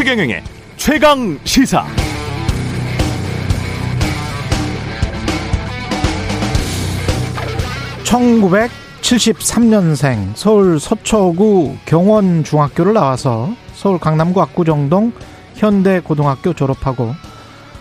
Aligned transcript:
최경영의 0.00 0.42
최강 0.78 1.38
시사. 1.44 1.84
(1973년생) 8.04 10.34
서울 10.34 10.80
서초구 10.80 11.76
경원중학교를 11.84 12.94
나와서 12.94 13.54
서울 13.74 13.98
강남구 13.98 14.40
압구정동 14.40 15.12
현대고등학교 15.56 16.54
졸업하고 16.54 17.14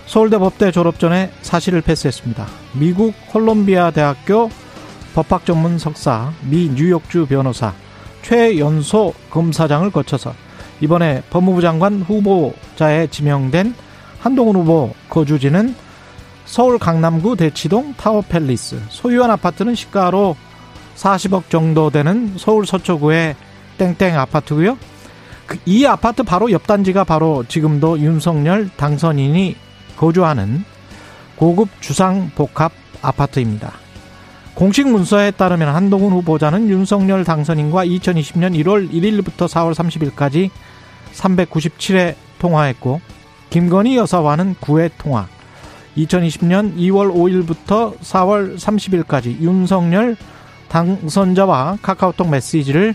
서울대 0.05 0.37
법대 0.37 0.73
졸업 0.73 0.99
전에 0.99 1.31
사실을 1.41 1.79
패스했습니다. 1.79 2.45
미국 2.73 3.13
콜롬비아 3.27 3.91
대학교 3.91 4.49
법학 5.15 5.45
전문 5.45 5.79
석사, 5.79 6.33
미 6.41 6.69
뉴욕주 6.69 7.27
변호사, 7.27 7.73
최연소 8.23 9.13
검사장을 9.29 9.89
거쳐서 9.91 10.33
이번에 10.81 11.23
법무부 11.29 11.61
장관 11.61 12.01
후보자에 12.01 13.07
지명된 13.07 13.73
한동훈 14.19 14.55
후보 14.55 14.93
거주지는 15.09 15.75
서울 16.45 16.79
강남구 16.79 17.35
대치동 17.35 17.93
타워팰리스 17.95 18.81
소유한 18.89 19.31
아파트는 19.31 19.75
시가로 19.75 20.35
40억 20.95 21.49
정도 21.49 21.89
되는 21.89 22.33
서울 22.37 22.65
서초구의 22.65 23.35
땡땡 23.77 24.17
아파트고요. 24.17 24.77
그이 25.45 25.87
아파트 25.87 26.23
바로 26.23 26.51
옆 26.51 26.67
단지가 26.67 27.03
바로 27.03 27.43
지금도 27.47 27.99
윤석열 27.99 28.69
당선인이 28.75 29.55
거주하는 29.97 30.63
고급 31.35 31.69
주상 31.81 32.29
복합 32.35 32.71
아파트입니다. 33.01 33.73
공식 34.55 34.87
문서에 34.87 35.31
따르면 35.31 35.73
한동훈 35.73 36.11
후보자는 36.11 36.69
윤석열 36.69 37.23
당선인과 37.23 37.85
2020년 37.85 38.61
1월 38.63 38.91
1일부터 38.91 39.47
4월 39.47 39.73
30일까지 39.73 40.49
397회 41.13 42.15
통화했고 42.39 42.99
김건희 43.49 43.95
여사와는 43.97 44.55
9회 44.55 44.91
통화. 44.97 45.27
2020년 45.97 46.75
2월 46.75 47.11
5일부터 47.11 47.97
4월 47.99 48.57
30일까지 48.57 49.39
윤석열 49.41 50.15
당선자와 50.69 51.79
카카오톡 51.81 52.29
메시지를 52.29 52.93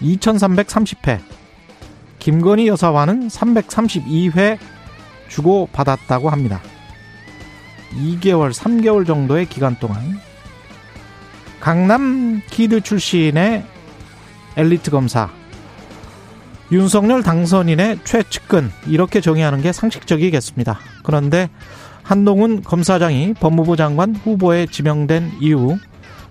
2330회, 0.00 1.20
김건희 2.18 2.66
여사와는 2.68 3.28
332회 3.28 4.58
주고받았다고 5.28 6.30
합니다. 6.30 6.60
2개월, 7.92 8.52
3개월 8.52 9.06
정도의 9.06 9.46
기간 9.46 9.76
동안 9.78 10.18
강남 11.62 12.42
kid 12.50 12.80
출신의 12.80 13.64
엘리트 14.56 14.90
검사 14.90 15.30
윤석열 16.72 17.22
당선인의 17.22 18.00
최측근 18.02 18.68
이렇게 18.88 19.20
정의하는 19.20 19.62
게 19.62 19.70
상식적이겠습니다. 19.70 20.80
그런데 21.04 21.50
한동훈 22.02 22.64
검사장이 22.64 23.34
법무부 23.34 23.76
장관 23.76 24.16
후보에 24.16 24.66
지명된 24.66 25.34
이후 25.40 25.78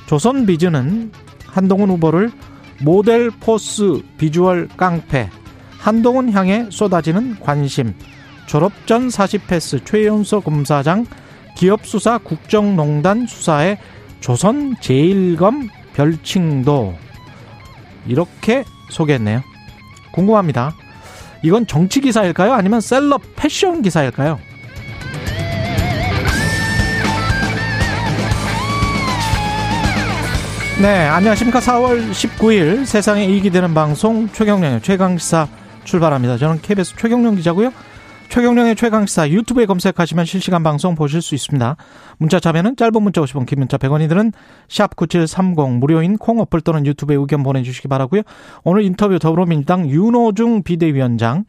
조선비즈는 0.07 1.13
한동훈 1.47 1.91
후보를 1.91 2.29
모델 2.81 3.29
force 3.29 4.01
비주얼 4.17 4.67
깡패 4.75 5.29
한동훈 5.79 6.33
향해 6.33 6.67
쏟아지는 6.69 7.39
관심 7.39 7.93
졸업 8.47 8.73
전 8.85 9.07
40패스 9.07 9.85
최연소 9.85 10.41
검사장 10.41 11.05
기업 11.55 11.85
수사 11.85 12.17
국정농단 12.17 13.27
수사에 13.27 13.77
조선 14.21 14.75
제일검 14.79 15.67
별칭도 15.93 16.95
이렇게 18.07 18.63
소개했네요. 18.89 19.41
궁금합니다. 20.13 20.73
이건 21.43 21.65
정치 21.67 22.01
기사일까요? 22.01 22.53
아니면 22.53 22.81
셀럽 22.81 23.21
패션 23.35 23.81
기사일까요? 23.81 24.39
네, 30.81 31.07
안녕하십니까. 31.07 31.59
4월 31.59 32.11
19일 32.11 32.85
세상에 32.85 33.25
이익이 33.25 33.49
되는 33.49 33.73
방송 33.73 34.27
최경령의 34.29 34.81
최강시사 34.81 35.47
출발합니다. 35.83 36.37
저는 36.37 36.61
KBS 36.61 36.95
최경령 36.95 37.35
기자고요. 37.35 37.71
최경령의 38.31 38.77
최강시사 38.77 39.29
유튜브에 39.29 39.65
검색하시면 39.65 40.23
실시간 40.23 40.63
방송 40.63 40.95
보실 40.95 41.21
수 41.21 41.35
있습니다. 41.35 41.75
문자 42.17 42.39
참여는 42.39 42.77
짧은 42.77 43.03
문자 43.03 43.19
50원, 43.19 43.45
긴 43.45 43.59
문자 43.59 43.77
100원이들은 43.77 44.31
샵9730 44.69 45.79
무료인 45.79 46.17
콩 46.17 46.39
어플 46.39 46.61
또는 46.61 46.85
유튜브에 46.85 47.17
의견 47.17 47.43
보내주시기 47.43 47.89
바라고요. 47.89 48.21
오늘 48.63 48.83
인터뷰 48.83 49.19
더불어민주당 49.19 49.89
윤호중 49.89 50.63
비대위원장 50.63 51.43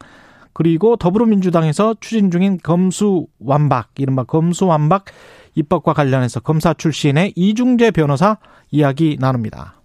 그리고 0.51 0.97
더불어민주당에서 0.97 1.95
추진 2.01 2.29
중인 2.29 2.59
검수완박 2.61 3.91
이른바 3.97 4.25
검수완박 4.25 5.05
입법과 5.55 5.93
관련해서 5.93 6.41
검사 6.41 6.73
출신의 6.73 7.31
이중재 7.37 7.91
변호사 7.91 8.39
이야기 8.71 9.15
나눕니다. 9.21 9.82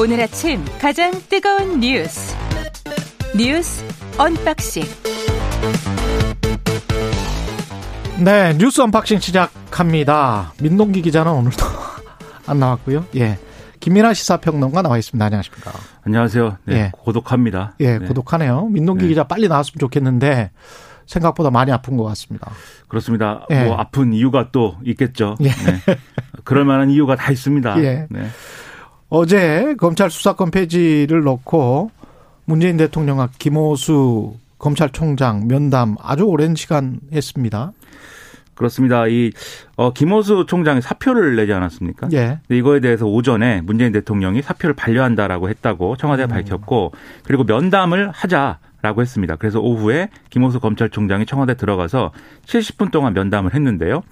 오늘 0.00 0.20
아침 0.20 0.64
가장 0.80 1.10
뜨거운 1.28 1.80
뉴스 1.80 2.36
뉴스 3.36 3.84
unboxing 4.16 4.84
네 8.24 8.54
뉴스 8.58 8.80
unboxing 8.80 9.18
시작합니다. 9.18 10.52
민동기 10.62 11.02
기자는 11.02 11.32
오늘도 11.32 11.64
안 12.46 12.60
나왔고요. 12.60 13.06
예. 13.16 13.38
김민아 13.80 14.14
시사평론가 14.14 14.82
나와 14.82 14.98
있습니다. 14.98 15.24
안녕하십니까? 15.24 15.72
안녕하세요. 16.04 16.58
네, 16.66 16.74
예. 16.74 16.90
고독합니다. 16.92 17.74
예, 17.80 17.98
네. 17.98 18.06
고독하네요. 18.06 18.66
민동기 18.66 19.02
네. 19.02 19.08
기자 19.08 19.24
빨리 19.24 19.48
나왔으면 19.48 19.80
좋겠는데 19.80 20.52
생각보다 21.06 21.50
많이 21.50 21.72
아픈 21.72 21.96
것 21.96 22.04
같습니다. 22.04 22.52
그렇습니다. 22.86 23.46
예. 23.50 23.64
뭐 23.64 23.76
아픈 23.76 24.12
이유가 24.12 24.50
또 24.52 24.76
있겠죠. 24.84 25.36
예. 25.40 25.48
네. 25.48 25.80
그럴 26.44 26.64
만한 26.64 26.90
이유가 26.90 27.16
다 27.16 27.32
있습니다. 27.32 27.82
예. 27.82 28.06
네. 28.10 28.28
어제 29.10 29.74
검찰 29.78 30.10
수사권 30.10 30.50
폐지를 30.50 31.22
놓고 31.22 31.90
문재인 32.44 32.76
대통령과 32.76 33.30
김호수 33.38 34.34
검찰총장 34.58 35.48
면담 35.48 35.96
아주 36.02 36.24
오랜 36.24 36.54
시간 36.54 37.00
했습니다. 37.12 37.72
그렇습니다. 38.54 39.06
이 39.06 39.30
어, 39.76 39.92
김호수 39.92 40.46
총장이 40.48 40.82
사표를 40.82 41.36
내지 41.36 41.52
않았습니까? 41.52 42.08
예. 42.12 42.40
이거에 42.50 42.80
대해서 42.80 43.06
오전에 43.06 43.60
문재인 43.62 43.92
대통령이 43.92 44.42
사표를 44.42 44.74
반려한다라고 44.74 45.48
했다고 45.48 45.96
청와대가 45.96 46.28
음. 46.28 46.30
밝혔고 46.30 46.92
그리고 47.24 47.44
면담을 47.44 48.10
하자 48.10 48.58
라고 48.80 49.00
했습니다. 49.02 49.36
그래서 49.36 49.58
오후에 49.60 50.08
김호수 50.30 50.60
검찰총장이 50.60 51.26
청와대 51.26 51.56
들어가서 51.56 52.12
70분 52.46 52.92
동안 52.92 53.12
면담을 53.12 53.54
했는데요. 53.54 54.02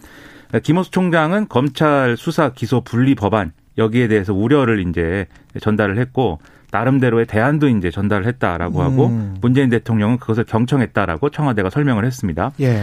김호수 0.63 0.91
총장은 0.91 1.49
검찰 1.49 2.17
수사 2.17 2.51
기소 2.51 2.81
분리 2.81 3.15
법안 3.15 3.53
여기에 3.79 4.09
대해서 4.09 4.33
우려를 4.33 4.87
이제 4.87 5.27
전달을 5.61 5.99
했고 5.99 6.39
나름대로의 6.71 7.27
대안도 7.27 7.69
이제 7.69 7.91
전달을 7.91 8.27
했다라고 8.27 8.83
하고 8.83 9.07
음. 9.07 9.37
문재인 9.41 9.71
대통령은 9.71 10.19
그것을 10.19 10.45
경청했다라고 10.45 11.31
청와대가 11.31 11.71
설명을 11.71 12.05
했습니다. 12.05 12.53
예. 12.61 12.83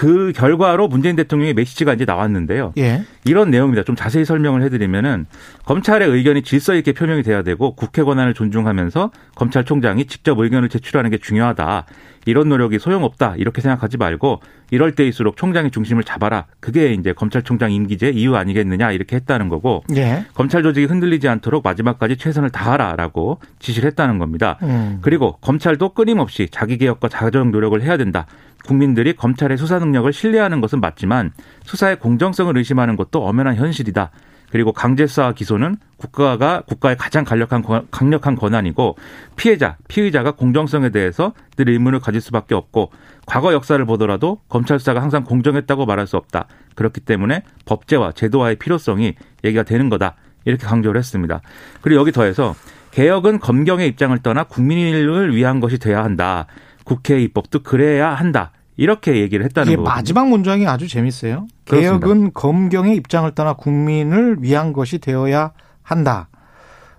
그 0.00 0.32
결과로 0.34 0.88
문재인 0.88 1.14
대통령의 1.14 1.52
메시지가 1.52 1.92
이제 1.92 2.06
나왔는데요. 2.06 2.72
예. 2.78 3.04
이런 3.26 3.50
내용입니다. 3.50 3.82
좀 3.82 3.96
자세히 3.96 4.24
설명을 4.24 4.62
해드리면은 4.62 5.26
검찰의 5.66 6.08
의견이 6.08 6.40
질서 6.40 6.74
있게 6.74 6.92
표명이 6.92 7.22
돼야 7.22 7.42
되고 7.42 7.74
국회 7.74 8.02
권한을 8.02 8.32
존중하면서 8.32 9.10
검찰총장이 9.34 10.06
직접 10.06 10.38
의견을 10.38 10.70
제출하는 10.70 11.10
게 11.10 11.18
중요하다. 11.18 11.84
이런 12.24 12.48
노력이 12.48 12.78
소용없다. 12.78 13.34
이렇게 13.36 13.60
생각하지 13.60 13.98
말고 13.98 14.40
이럴 14.70 14.94
때일수록 14.94 15.36
총장의 15.36 15.70
중심을 15.70 16.02
잡아라. 16.04 16.46
그게 16.60 16.94
이제 16.94 17.12
검찰총장 17.12 17.70
임기제 17.72 18.10
이유 18.10 18.36
아니겠느냐 18.36 18.92
이렇게 18.92 19.16
했다는 19.16 19.50
거고 19.50 19.84
예. 19.96 20.24
검찰 20.32 20.62
조직이 20.62 20.86
흔들리지 20.86 21.28
않도록 21.28 21.62
마지막까지 21.62 22.16
최선을 22.16 22.48
다하라라고 22.48 23.38
지시를 23.58 23.88
했다는 23.90 24.18
겁니다. 24.18 24.56
음. 24.62 24.98
그리고 25.02 25.36
검찰도 25.42 25.90
끊임없이 25.90 26.48
자기 26.50 26.78
개혁과 26.78 27.08
자정 27.08 27.50
노력을 27.50 27.80
해야 27.82 27.98
된다. 27.98 28.26
국민들이 28.64 29.14
검찰의 29.14 29.56
수사 29.58 29.78
능력을 29.78 30.12
신뢰하는 30.12 30.60
것은 30.60 30.80
맞지만 30.80 31.32
수사의 31.64 31.98
공정성을 31.98 32.56
의심하는 32.56 32.96
것도 32.96 33.24
엄연한 33.26 33.56
현실이다. 33.56 34.10
그리고 34.50 34.72
강제 34.72 35.06
수사 35.06 35.32
기소는 35.32 35.76
국가가 35.96 36.62
국가의 36.66 36.96
가장 36.96 37.24
강력한 37.24 37.62
강력한 37.90 38.34
권한이고 38.34 38.96
피해자, 39.36 39.76
피의자가 39.88 40.32
공정성에 40.32 40.90
대해서 40.90 41.32
늘 41.56 41.68
의문을 41.68 42.00
가질 42.00 42.20
수밖에 42.20 42.54
없고 42.54 42.90
과거 43.26 43.52
역사를 43.52 43.82
보더라도 43.84 44.40
검찰 44.48 44.80
수사가 44.80 45.00
항상 45.02 45.22
공정했다고 45.22 45.86
말할 45.86 46.06
수 46.06 46.16
없다. 46.16 46.46
그렇기 46.74 47.00
때문에 47.00 47.44
법제와 47.64 48.12
제도화의 48.12 48.56
필요성이 48.56 49.14
얘기가 49.44 49.62
되는 49.62 49.88
거다. 49.88 50.16
이렇게 50.44 50.66
강조를 50.66 50.98
했습니다. 50.98 51.40
그리고 51.80 52.00
여기 52.00 52.12
더해서 52.12 52.54
개혁은 52.90 53.38
검경의 53.38 53.86
입장을 53.88 54.18
떠나 54.18 54.44
국민을 54.44 55.34
위한 55.34 55.60
것이 55.60 55.78
돼야 55.78 56.02
한다. 56.02 56.46
국회 56.90 57.22
입법도 57.22 57.62
그래야 57.62 58.10
한다. 58.14 58.52
이렇게 58.76 59.20
얘기를 59.20 59.44
했다는 59.44 59.76
거죠. 59.76 59.82
마지막 59.82 60.28
문장이 60.28 60.66
아주 60.66 60.88
재밌어요. 60.88 61.46
그렇습니다. 61.66 62.06
개혁은 62.06 62.32
검경의 62.32 62.96
입장을 62.96 63.30
떠나 63.34 63.52
국민을 63.52 64.38
위한 64.40 64.72
것이 64.72 64.98
되어야 64.98 65.52
한다. 65.82 66.28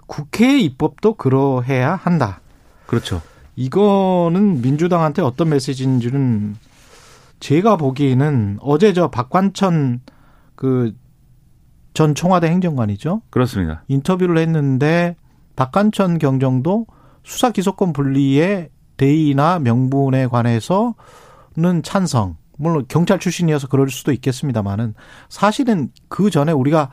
국회의 0.07 0.63
입법도 0.63 1.15
그러해야 1.15 1.95
한다. 1.95 2.39
그렇죠. 2.87 3.21
이거는 3.55 4.61
민주당한테 4.61 5.21
어떤 5.21 5.49
메시지인지는 5.49 6.55
제가 7.39 7.75
보기에는 7.75 8.59
어제 8.61 8.93
저 8.93 9.09
박관천 9.09 10.01
그 10.55 10.93
전 11.93 12.15
청와대 12.15 12.47
행정관이죠. 12.47 13.21
그렇습니다. 13.29 13.83
인터뷰를 13.87 14.37
했는데 14.37 15.15
박관천 15.55 16.19
경정도 16.19 16.87
수사 17.23 17.51
기소권 17.51 17.93
분리의 17.93 18.69
대의나 19.01 19.57
명분에 19.57 20.27
관해서는 20.27 21.81
찬성. 21.83 22.37
물론 22.55 22.85
경찰 22.87 23.17
출신이어서 23.17 23.67
그럴 23.67 23.89
수도 23.89 24.11
있겠습니다만은 24.11 24.93
사실은 25.27 25.89
그 26.07 26.29
전에 26.29 26.51
우리가 26.51 26.91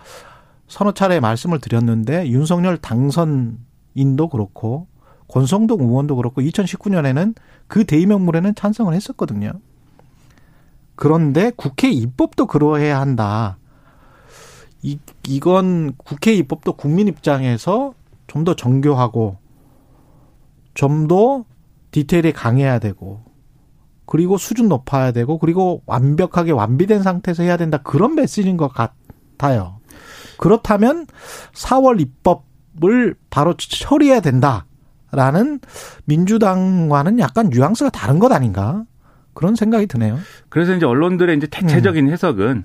서너 0.68 0.92
차례 0.92 1.20
말씀을 1.20 1.60
드렸는데 1.60 2.30
윤석열 2.30 2.78
당선인도 2.78 4.28
그렇고 4.30 4.86
권성동 5.28 5.82
의원도 5.82 6.16
그렇고 6.16 6.40
2019년에는 6.40 7.34
그 7.66 7.84
대의명물에는 7.84 8.54
찬성을 8.54 8.94
했었거든요. 8.94 9.52
그런데 10.94 11.52
국회 11.56 11.90
입법도 11.90 12.46
그러해야 12.46 12.98
한다. 12.98 13.58
이, 14.80 14.98
이건 15.26 15.92
국회 15.98 16.32
입법도 16.32 16.72
국민 16.72 17.06
입장에서 17.06 17.92
좀 18.28 18.44
더 18.44 18.54
정교하고 18.56 19.36
좀 20.72 21.06
더 21.06 21.44
디테일이 21.90 22.32
강해야 22.32 22.78
되고 22.78 23.24
그리고 24.06 24.38
수준 24.38 24.68
높아야 24.68 25.12
되고 25.12 25.38
그리고 25.38 25.82
완벽하게 25.86 26.52
완비된 26.52 27.02
상태에서 27.02 27.42
해야 27.42 27.56
된다. 27.56 27.78
그런 27.78 28.14
메시지인 28.14 28.56
것 28.56 28.68
같아요. 28.68 29.80
그렇다면 30.38 31.06
4월 31.52 32.00
입법을 32.00 33.14
바로 33.28 33.54
처리해야 33.58 34.20
된다라는 34.20 35.60
민주당과는 36.06 37.18
약간 37.18 37.50
뉘앙스가 37.50 37.90
다른 37.90 38.18
것 38.18 38.32
아닌가? 38.32 38.84
그런 39.34 39.54
생각이 39.54 39.86
드네요. 39.86 40.18
그래서 40.48 40.74
이제 40.74 40.86
언론들의 40.86 41.36
이제 41.36 41.46
대체적인 41.46 42.06
음. 42.06 42.12
해석은 42.12 42.64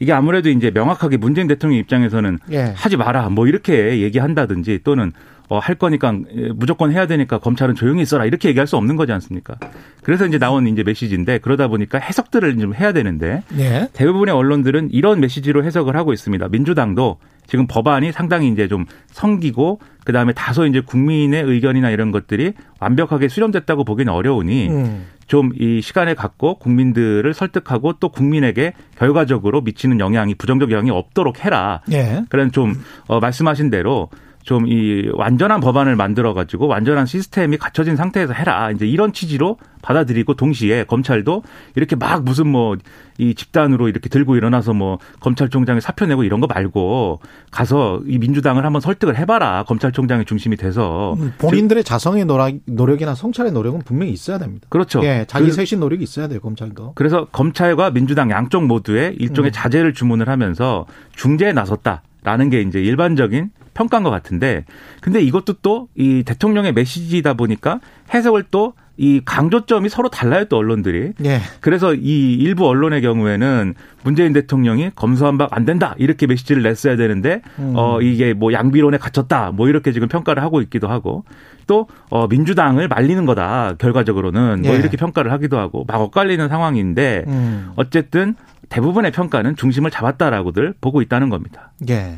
이게 0.00 0.12
아무래도 0.12 0.48
이제 0.50 0.70
명확하게 0.70 1.18
문재인 1.18 1.46
대통령 1.46 1.78
입장에서는 1.78 2.38
예. 2.50 2.74
하지 2.76 2.96
마라 2.96 3.28
뭐 3.28 3.46
이렇게 3.46 4.00
얘기한다든지 4.00 4.80
또는 4.82 5.12
어, 5.50 5.58
할 5.58 5.74
거니까 5.74 6.14
무조건 6.54 6.92
해야 6.92 7.08
되니까 7.08 7.38
검찰은 7.38 7.74
조용히 7.74 8.02
있어라 8.02 8.24
이렇게 8.24 8.48
얘기할 8.48 8.68
수 8.68 8.76
없는 8.76 8.94
거지 8.94 9.10
않습니까? 9.10 9.56
그래서 10.04 10.24
이제 10.24 10.38
나온 10.38 10.68
이제 10.68 10.84
메시지인데 10.84 11.38
그러다 11.38 11.66
보니까 11.66 11.98
해석들을 11.98 12.56
좀 12.58 12.72
해야 12.72 12.92
되는데 12.92 13.42
예. 13.58 13.88
대부분의 13.92 14.32
언론들은 14.32 14.90
이런 14.92 15.18
메시지로 15.18 15.64
해석을 15.64 15.96
하고 15.96 16.12
있습니다. 16.12 16.48
민주당도 16.48 17.18
지금 17.48 17.66
법안이 17.66 18.12
상당히 18.12 18.48
이제 18.48 18.68
좀 18.68 18.86
성기고 19.08 19.80
그 20.04 20.12
다음에 20.12 20.32
다소 20.32 20.66
이제 20.66 20.80
국민의 20.80 21.42
의견이나 21.42 21.90
이런 21.90 22.12
것들이 22.12 22.52
완벽하게 22.78 23.26
수렴됐다고 23.26 23.82
보기는 23.82 24.12
어려우니 24.12 24.68
음. 24.68 25.06
좀이 25.26 25.80
시간을 25.82 26.14
갖고 26.14 26.60
국민들을 26.60 27.34
설득하고 27.34 27.94
또 27.94 28.08
국민에게 28.08 28.74
결과적으로 28.96 29.62
미치는 29.62 29.98
영향이 29.98 30.36
부정적 30.36 30.70
영향이 30.70 30.90
없도록 30.90 31.44
해라. 31.44 31.80
예. 31.90 32.22
그런 32.28 32.52
좀 32.52 32.74
어, 33.08 33.18
말씀하신 33.18 33.70
대로 33.70 34.10
좀 34.42 34.66
이 34.66 35.10
완전한 35.14 35.60
법안을 35.60 35.96
만들어 35.96 36.34
가지고 36.34 36.66
완전한 36.66 37.06
시스템이 37.06 37.56
갖춰진 37.58 37.96
상태에서 37.96 38.32
해라. 38.32 38.70
이제 38.70 38.86
이런 38.86 39.12
취지로 39.12 39.58
받아들이고 39.82 40.34
동시에 40.34 40.84
검찰도 40.84 41.42
이렇게 41.76 41.96
막 41.96 42.24
무슨 42.24 42.48
뭐 42.48 42.76
이 43.20 43.34
집단으로 43.34 43.88
이렇게 43.88 44.08
들고 44.08 44.36
일어나서 44.36 44.72
뭐 44.72 44.98
검찰총장이 45.20 45.82
사표 45.82 46.06
내고 46.06 46.24
이런 46.24 46.40
거 46.40 46.46
말고 46.46 47.20
가서 47.50 48.00
이 48.06 48.18
민주당을 48.18 48.64
한번 48.64 48.80
설득을 48.80 49.18
해봐라. 49.18 49.64
검찰총장의 49.64 50.24
중심이 50.24 50.56
돼서 50.56 51.14
음, 51.20 51.34
본인들의 51.36 51.84
자성의 51.84 52.24
노력, 52.24 53.02
이나 53.02 53.14
성찰의 53.14 53.52
노력은 53.52 53.80
분명히 53.84 54.12
있어야 54.12 54.38
됩니다. 54.38 54.66
그렇죠. 54.70 55.02
예, 55.04 55.26
자기 55.28 55.46
그 55.46 55.52
쇄신 55.52 55.80
노력이 55.80 56.02
있어야 56.02 56.28
돼요 56.28 56.40
검찰도. 56.40 56.92
그래서 56.94 57.26
검찰과 57.26 57.90
민주당 57.90 58.30
양쪽 58.30 58.64
모두에 58.64 59.14
일종의 59.18 59.50
음. 59.50 59.52
자제를 59.52 59.92
주문을 59.92 60.30
하면서 60.30 60.86
중재에 61.14 61.52
나섰다 61.52 62.02
라는 62.24 62.48
게 62.48 62.62
이제 62.62 62.80
일반적인 62.80 63.50
평가한 63.80 64.02
것 64.04 64.10
같은데 64.10 64.64
근데 65.00 65.20
이것도 65.22 65.54
또 65.62 65.80
이 66.00 66.22
대통령의 66.24 66.72
메시지다 66.72 67.34
보니까 67.34 67.80
해석을 68.14 68.44
또이 68.44 69.20
강조점이 69.24 69.88
서로 69.88 70.08
달라요 70.08 70.46
또 70.46 70.56
언론들이. 70.56 71.12
예. 71.24 71.40
그래서 71.60 71.94
이 71.94 72.34
일부 72.34 72.66
언론의 72.66 73.02
경우에는 73.02 73.74
문재인 74.02 74.32
대통령이 74.32 74.90
검수한 74.94 75.36
바안 75.36 75.64
된다 75.64 75.94
이렇게 75.98 76.26
메시지를 76.26 76.62
냈어야 76.62 76.96
되는데 76.96 77.42
음. 77.58 77.74
어 77.76 78.00
이게 78.00 78.32
뭐 78.32 78.52
양비론에 78.52 78.96
갇혔다 78.98 79.52
뭐 79.52 79.68
이렇게 79.68 79.92
지금 79.92 80.08
평가를 80.08 80.42
하고 80.42 80.62
있기도 80.62 80.88
하고 80.88 81.24
또어 81.66 82.26
민주당을 82.28 82.88
말리는 82.88 83.26
거다 83.26 83.74
결과적으로는 83.78 84.62
뭐 84.62 84.74
예. 84.74 84.78
이렇게 84.78 84.96
평가를 84.96 85.32
하기도 85.32 85.58
하고 85.58 85.84
막 85.86 86.00
엇갈리는 86.00 86.48
상황인데 86.48 87.24
음. 87.26 87.72
어쨌든 87.76 88.34
대부분의 88.70 89.12
평가는 89.12 89.56
중심을 89.56 89.90
잡았다라고들 89.90 90.74
보고 90.80 91.02
있다는 91.02 91.28
겁니다. 91.28 91.72
예. 91.90 92.16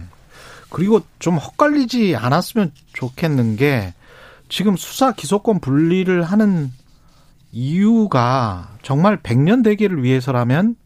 그리고 0.72 1.02
좀 1.18 1.36
헛갈리지 1.36 2.16
않았으면 2.16 2.72
좋겠는 2.94 3.56
게 3.56 3.92
지금 4.48 4.76
수사 4.76 5.12
기소권 5.12 5.60
분리를 5.60 6.22
하는 6.22 6.72
이유가 7.52 8.74
정말 8.82 9.18
백년 9.22 9.62
대계를 9.62 10.02
위해서라면 10.02 10.76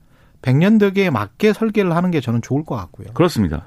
백년 0.42 0.78
대계에 0.78 1.10
맞게 1.10 1.52
설계를 1.52 1.94
하는 1.94 2.10
게 2.10 2.20
저는 2.20 2.42
좋을 2.42 2.64
것 2.64 2.74
같고요. 2.74 3.08
그렇습니다. 3.14 3.64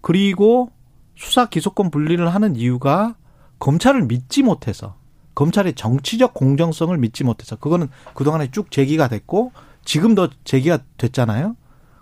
그리고 0.00 0.70
수사 1.14 1.46
기소권 1.50 1.90
분리를 1.90 2.26
하는 2.26 2.56
이유가 2.56 3.14
검찰을 3.58 4.06
믿지 4.06 4.42
못해서 4.42 4.96
검찰의 5.34 5.74
정치적 5.74 6.32
공정성을 6.32 6.96
믿지 6.96 7.22
못해서 7.22 7.56
그거는 7.56 7.88
그동안에 8.14 8.50
쭉 8.50 8.70
제기가 8.70 9.08
됐고 9.08 9.52
지금도 9.84 10.28
제기가 10.44 10.78
됐잖아요. 10.96 11.54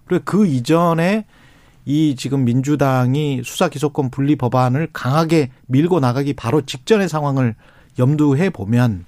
그리고 0.07 0.25
그 0.25 0.47
이전에 0.47 1.27
이 1.89 2.17
지금 2.17 2.45
민주당이 2.45 3.41
수사 3.47 3.71
기소권 3.71 4.11
분리 4.11 4.37
법안을 4.37 4.91
강하게 4.93 5.51
밀고 5.69 6.01
나가기 6.01 6.35
바로 6.35 6.61
직전의 6.61 7.09
상황을 7.09 7.55
염두해 7.99 8.51
보면 8.51 9.07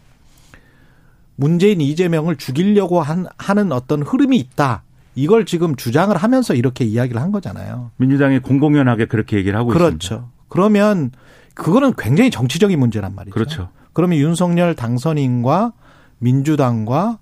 문재인 1.36 1.82
이재명을 1.82 2.36
죽이려고 2.36 3.02
한, 3.02 3.26
하는 3.36 3.72
어떤 3.72 4.02
흐름이 4.02 4.38
있다. 4.38 4.82
이걸 5.14 5.44
지금 5.44 5.76
주장을 5.76 6.16
하면서 6.16 6.54
이렇게 6.54 6.86
이야기를 6.86 7.20
한 7.20 7.32
거잖아요. 7.32 7.90
민주당이 7.98 8.38
공공연하게 8.38 9.08
그렇게 9.08 9.36
얘기를 9.36 9.58
하고 9.58 9.68
그렇죠. 9.68 9.96
있습니다. 9.96 10.08
그렇죠. 10.08 10.30
그러면 10.48 11.10
그거는 11.52 11.92
굉장히 11.98 12.30
정치적인 12.30 12.78
문제란 12.78 13.14
말이죠. 13.14 13.34
그렇죠. 13.34 13.68
그러면 13.92 14.18
윤석열 14.18 14.74
당선인과 14.74 15.74
민주당과 16.18 17.18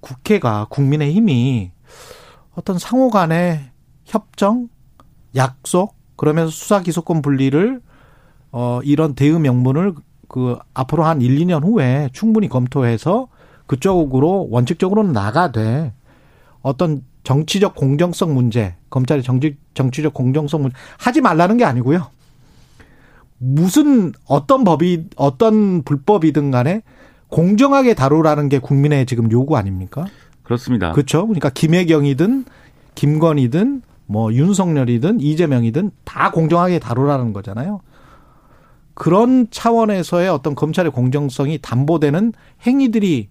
국회가 0.00 0.66
국민의힘이 0.68 1.70
어떤 2.56 2.76
상호 2.80 3.10
간에 3.10 3.70
협정, 4.04 4.68
약속, 5.36 5.94
그러면서 6.16 6.50
수사 6.50 6.80
기소권 6.80 7.22
분리를 7.22 7.80
어 8.52 8.80
이런 8.84 9.14
대응 9.14 9.42
명분을 9.42 9.94
그 10.28 10.56
앞으로 10.74 11.04
한 11.04 11.20
1, 11.20 11.38
2년 11.38 11.64
후에 11.64 12.08
충분히 12.12 12.48
검토해서 12.48 13.28
그쪽으로 13.66 14.48
원칙적으로는 14.50 15.12
나가되 15.12 15.92
어떤 16.62 17.02
정치적 17.24 17.74
공정성 17.74 18.34
문제, 18.34 18.74
검찰의 18.90 19.22
정치, 19.22 19.56
정치적 19.74 20.14
공정성 20.14 20.62
문제 20.62 20.76
하지 20.98 21.20
말라는 21.20 21.56
게 21.56 21.64
아니고요. 21.64 22.08
무슨 23.38 24.12
어떤 24.26 24.64
법이 24.64 25.08
어떤 25.16 25.82
불법이든 25.82 26.50
간에 26.50 26.82
공정하게 27.28 27.94
다루라는 27.94 28.48
게 28.48 28.58
국민의 28.58 29.06
지금 29.06 29.30
요구 29.32 29.56
아닙니까? 29.56 30.06
그렇습니다. 30.42 30.92
그렇죠. 30.92 31.26
그러니까 31.26 31.50
김혜경이든 31.50 32.44
김건희든 32.94 33.82
뭐 34.06 34.32
윤석열이든 34.32 35.20
이재명이든 35.20 35.90
다 36.04 36.30
공정하게 36.30 36.78
다루라는 36.78 37.32
거잖아요. 37.32 37.80
그런 38.94 39.48
차원에서의 39.50 40.28
어떤 40.28 40.54
검찰의 40.54 40.92
공정성이 40.92 41.58
담보되는 41.60 42.32
행위들이 42.66 43.28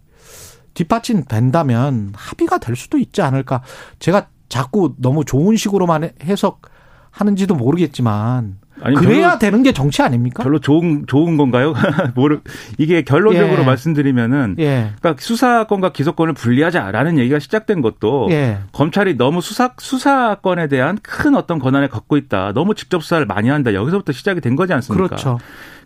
뒷받침된다면 0.74 2.13
합의가 2.15 2.58
될 2.58 2.75
수도 2.75 2.98
있지 2.98 3.22
않을까. 3.22 3.62
제가 4.00 4.27
자꾸 4.50 4.96
너무 4.98 5.24
좋은 5.24 5.56
식으로만 5.56 6.12
해석하는지도 6.24 7.56
모르겠지만 7.56 8.60
아니, 8.83 8.95
그래야 8.95 9.37
되는 9.37 9.63
게 9.63 9.71
정치 9.71 10.01
아닙니까? 10.01 10.43
별로 10.43 10.59
좋은 10.59 11.05
좋은 11.07 11.37
건가요? 11.37 11.73
모르 12.15 12.41
이게 12.77 13.01
결론적으로 13.03 13.61
예. 13.61 13.65
말씀드리면은 13.65 14.55
예. 14.59 14.91
그러니까 14.99 15.21
수사권과 15.21 15.93
기소권을 15.93 16.33
분리하자라는 16.33 17.17
얘기가 17.17 17.39
시작된 17.39 17.81
것도 17.81 18.27
예. 18.31 18.59
검찰이 18.73 19.15
너무 19.17 19.41
수사 19.41 19.71
수사권에 19.77 20.67
대한 20.67 20.97
큰 21.01 21.35
어떤 21.35 21.59
권한을 21.59 21.87
갖고 21.87 22.17
있다. 22.17 22.51
너무 22.53 22.75
직접 22.75 23.01
수사를 23.01 23.25
많이 23.25 23.49
한다. 23.49 23.73
여기서부터 23.73 24.11
시작이 24.11 24.41
된 24.41 24.55
거지 24.55 24.73
않습니까? 24.73 25.07
그렇죠. 25.07 25.39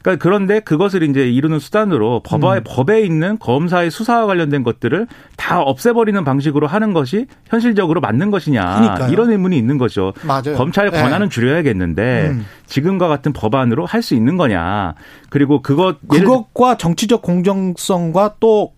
그러니까 0.07 0.23
그런데 0.23 0.61
그것을 0.61 1.03
이제 1.03 1.29
이루는 1.29 1.59
수단으로 1.59 2.21
법에 2.23 2.59
음. 2.59 2.63
법에 2.65 3.01
있는 3.01 3.37
검사의 3.39 3.91
수사와 3.91 4.25
관련된 4.25 4.63
것들을 4.63 5.05
다 5.35 5.61
없애버리는 5.61 6.23
방식으로 6.23 6.65
하는 6.65 6.93
것이 6.93 7.25
현실적으로 7.47 7.99
맞는 7.99 8.31
것이냐 8.31 8.61
그러니까요. 8.79 9.11
이런 9.11 9.31
의문이 9.31 9.57
있는 9.57 9.77
거죠. 9.77 10.13
맞아요. 10.23 10.55
검찰의 10.55 10.91
네. 10.91 11.01
권한은 11.01 11.27
네. 11.27 11.33
줄여야겠는데 11.33 12.27
음. 12.29 12.45
지금과 12.67 13.09
같은 13.09 13.33
법안으로 13.33 13.85
할 13.85 13.97
수 14.07 14.13
있는 14.13 14.37
거냐. 14.37 14.93
그리고 15.29 15.61
그것 15.61 15.97
그것과 16.07 16.77
정치적 16.77 17.21
공정성과 17.23 18.35
또 18.39 18.71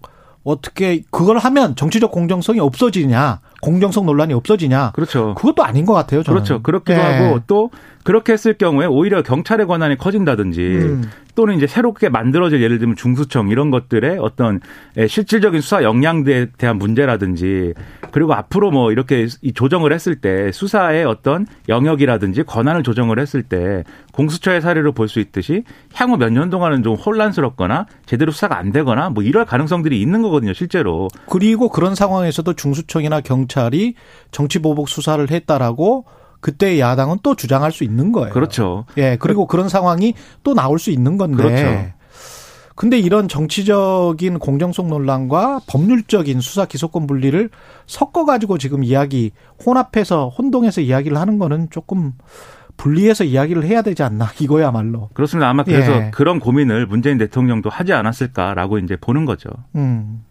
어떻게 0.50 1.04
그걸 1.12 1.38
하면 1.38 1.76
정치적 1.76 2.12
공정성이 2.12 2.60
없어지냐, 2.60 3.40
공정성 3.62 4.06
논란이 4.06 4.34
없어지냐. 4.34 4.92
그렇죠. 4.96 5.36
그것도 5.36 5.64
아닌 5.64 5.86
것 5.86 5.94
같아요. 5.94 6.24
저는. 6.24 6.36
그렇죠. 6.36 6.62
그렇기도 6.62 6.98
네. 6.98 7.02
하고 7.02 7.40
또 7.46 7.70
그렇게 8.04 8.34
했을 8.34 8.54
경우에 8.58 8.88
오히려 8.88 9.22
경찰의 9.22 9.68
권한이 9.68 9.98
커진다든지 9.98 10.62
음. 10.62 11.04
또는 11.36 11.56
이제 11.56 11.68
새롭게 11.68 12.10
만들어질 12.10 12.62
예를 12.62 12.80
들면 12.80 12.96
중수청 12.96 13.50
이런 13.50 13.70
것들의 13.70 14.18
어떤 14.20 14.60
예, 14.98 15.08
실질적인 15.08 15.62
수사 15.62 15.84
역량에 15.84 16.48
대한 16.58 16.78
문제라든지 16.78 17.74
그리고 18.12 18.34
앞으로 18.34 18.72
뭐 18.72 18.92
이렇게 18.92 19.28
조정을 19.54 19.94
했을 19.94 20.16
때 20.16 20.52
수사의 20.52 21.06
어떤 21.06 21.46
영역이라든지 21.68 22.44
권한을 22.44 22.84
조정을 22.84 23.20
했을 23.20 23.44
때 23.44 23.84
공수처의 24.14 24.62
사례로 24.62 24.92
볼 24.94 25.08
수 25.08 25.20
있듯이 25.20 25.64
향후 25.94 26.18
몇 26.18 26.30
년 26.32 26.50
동안은 26.50 26.84
좀 26.84 26.96
혼란스럽거나 26.96 27.86
제대로 28.06 28.32
수사가 28.32 28.58
안 28.58 28.72
되거나 28.72 29.10
뭐 29.10 29.24
이럴 29.24 29.46
가능성들이 29.46 30.00
있는 30.02 30.22
거거든요, 30.22 30.54
실제로. 30.54 31.08
그리고 31.28 31.70
그런 31.70 31.96
상황에서도 31.96 32.54
중수청이나 32.54 33.22
경찰이 33.22 33.96
정치보복 34.32 34.90
수사를 34.90 35.30
했다라고 35.30 36.06
그때 36.42 36.80
야당은 36.80 37.18
또 37.24 37.36
주장할 37.36 37.72
수 37.72 37.84
있는 37.84 38.12
거예요. 38.12 38.32
그렇죠. 38.34 38.86
예, 38.98 39.18
그리고 39.20 39.46
그런 39.46 39.68
상황이 39.68 40.14
또 40.44 40.54
나올 40.54 40.80
수 40.80 40.90
있는 40.92 41.18
건데. 41.18 41.44
그렇죠. 41.44 41.99
근데 42.80 42.98
이런 42.98 43.28
정치적인 43.28 44.40
공정성 44.40 44.88
논란과 44.88 45.60
법률적인 45.68 46.40
수사 46.40 46.64
기소권 46.64 47.08
분리를 47.08 47.50
섞어 47.88 48.24
가지고 48.24 48.58
지금 48.58 48.86
이야기 48.86 49.32
혼합해서 49.66 50.30
혼동해서 50.30 50.80
이야기를 50.80 51.18
하는 51.18 51.40
거는 51.40 51.68
조금 51.72 52.14
분리해서 52.78 53.26
이야기를 53.26 53.66
해야 53.66 53.82
되지 53.82 54.04
않나 54.04 54.30
이거야말로. 54.40 55.10
그렇습니다. 55.14 55.50
아마 55.50 55.66
그래서 55.66 55.92
예. 55.92 56.12
그런 56.14 56.40
고민을 56.40 56.88
문재인 56.88 57.18
대통령도 57.18 57.70
하지 57.70 57.92
않았을까라고 57.92 58.78
이제 58.78 58.96
보는 58.96 59.26
거죠. 59.26 59.50
음. 59.76 60.24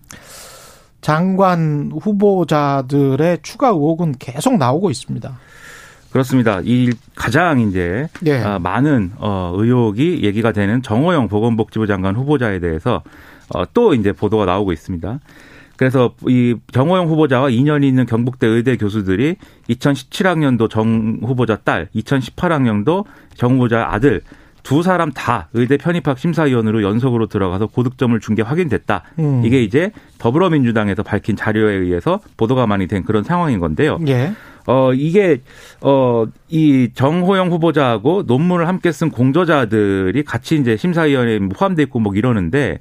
장관 1.02 1.92
후보자들의 2.00 3.40
추가 3.42 3.68
의혹은 3.68 4.14
계속 4.18 4.56
나오고 4.56 4.88
있습니다. 4.88 5.38
그렇습니다. 6.10 6.60
이 6.64 6.90
가장 7.14 7.60
이제 7.60 8.08
예. 8.26 8.38
아, 8.38 8.58
많은 8.58 9.12
어, 9.18 9.52
의혹이 9.56 10.20
얘기가 10.22 10.52
되는 10.52 10.82
정호영 10.82 11.28
보건복지부 11.28 11.86
장관 11.86 12.16
후보자에 12.16 12.60
대해서 12.60 13.02
어, 13.54 13.64
또 13.74 13.94
이제 13.94 14.12
보도가 14.12 14.44
나오고 14.46 14.72
있습니다. 14.72 15.18
그래서 15.76 16.14
이 16.26 16.56
정호영 16.72 17.06
후보자와 17.08 17.50
인연이 17.50 17.86
있는 17.86 18.04
경북대 18.06 18.46
의대 18.46 18.76
교수들이 18.76 19.36
2017학년도 19.70 20.68
정 20.70 21.18
후보자 21.22 21.56
딸, 21.56 21.88
2018학년도 21.94 23.04
정 23.34 23.52
후보자 23.54 23.86
아들 23.90 24.22
두 24.64 24.82
사람 24.82 25.12
다 25.12 25.48
의대 25.54 25.76
편입학 25.76 26.18
심사위원으로 26.18 26.82
연속으로 26.82 27.26
들어가서 27.26 27.68
고득점을 27.68 28.18
준 28.20 28.34
게 28.34 28.42
확인됐다. 28.42 29.02
음. 29.20 29.42
이게 29.44 29.62
이제 29.62 29.92
더불어민주당에서 30.18 31.02
밝힌 31.02 31.36
자료에 31.36 31.74
의해서 31.74 32.20
보도가 32.36 32.66
많이 32.66 32.86
된 32.86 33.04
그런 33.04 33.22
상황인 33.24 33.60
건데요. 33.60 33.98
예. 34.08 34.32
어, 34.68 34.92
이게, 34.92 35.40
어, 35.80 36.26
이 36.50 36.90
정호영 36.92 37.50
후보자하고 37.50 38.24
논문을 38.26 38.68
함께 38.68 38.92
쓴 38.92 39.10
공저자들이 39.10 40.22
같이 40.24 40.56
이제 40.56 40.76
심사위원회에 40.76 41.38
포함돼 41.38 41.84
있고 41.84 42.00
뭐 42.00 42.14
이러는데 42.14 42.78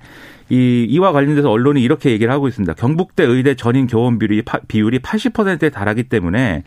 이, 0.50 0.86
이와 0.89 1.13
관련돼서 1.13 1.50
언론이 1.50 1.82
이렇게 1.82 2.12
얘기를 2.12 2.32
하고 2.34 2.50
있습니다. 2.50 2.74
경북대 2.74 3.24
의대 3.24 3.56
전인 3.56 3.88
교원 3.88 4.20
비율이, 4.20 4.44
비율이 4.67 5.00
80%에 5.00 5.70
달하기 5.70 6.03
때문에 6.03 6.63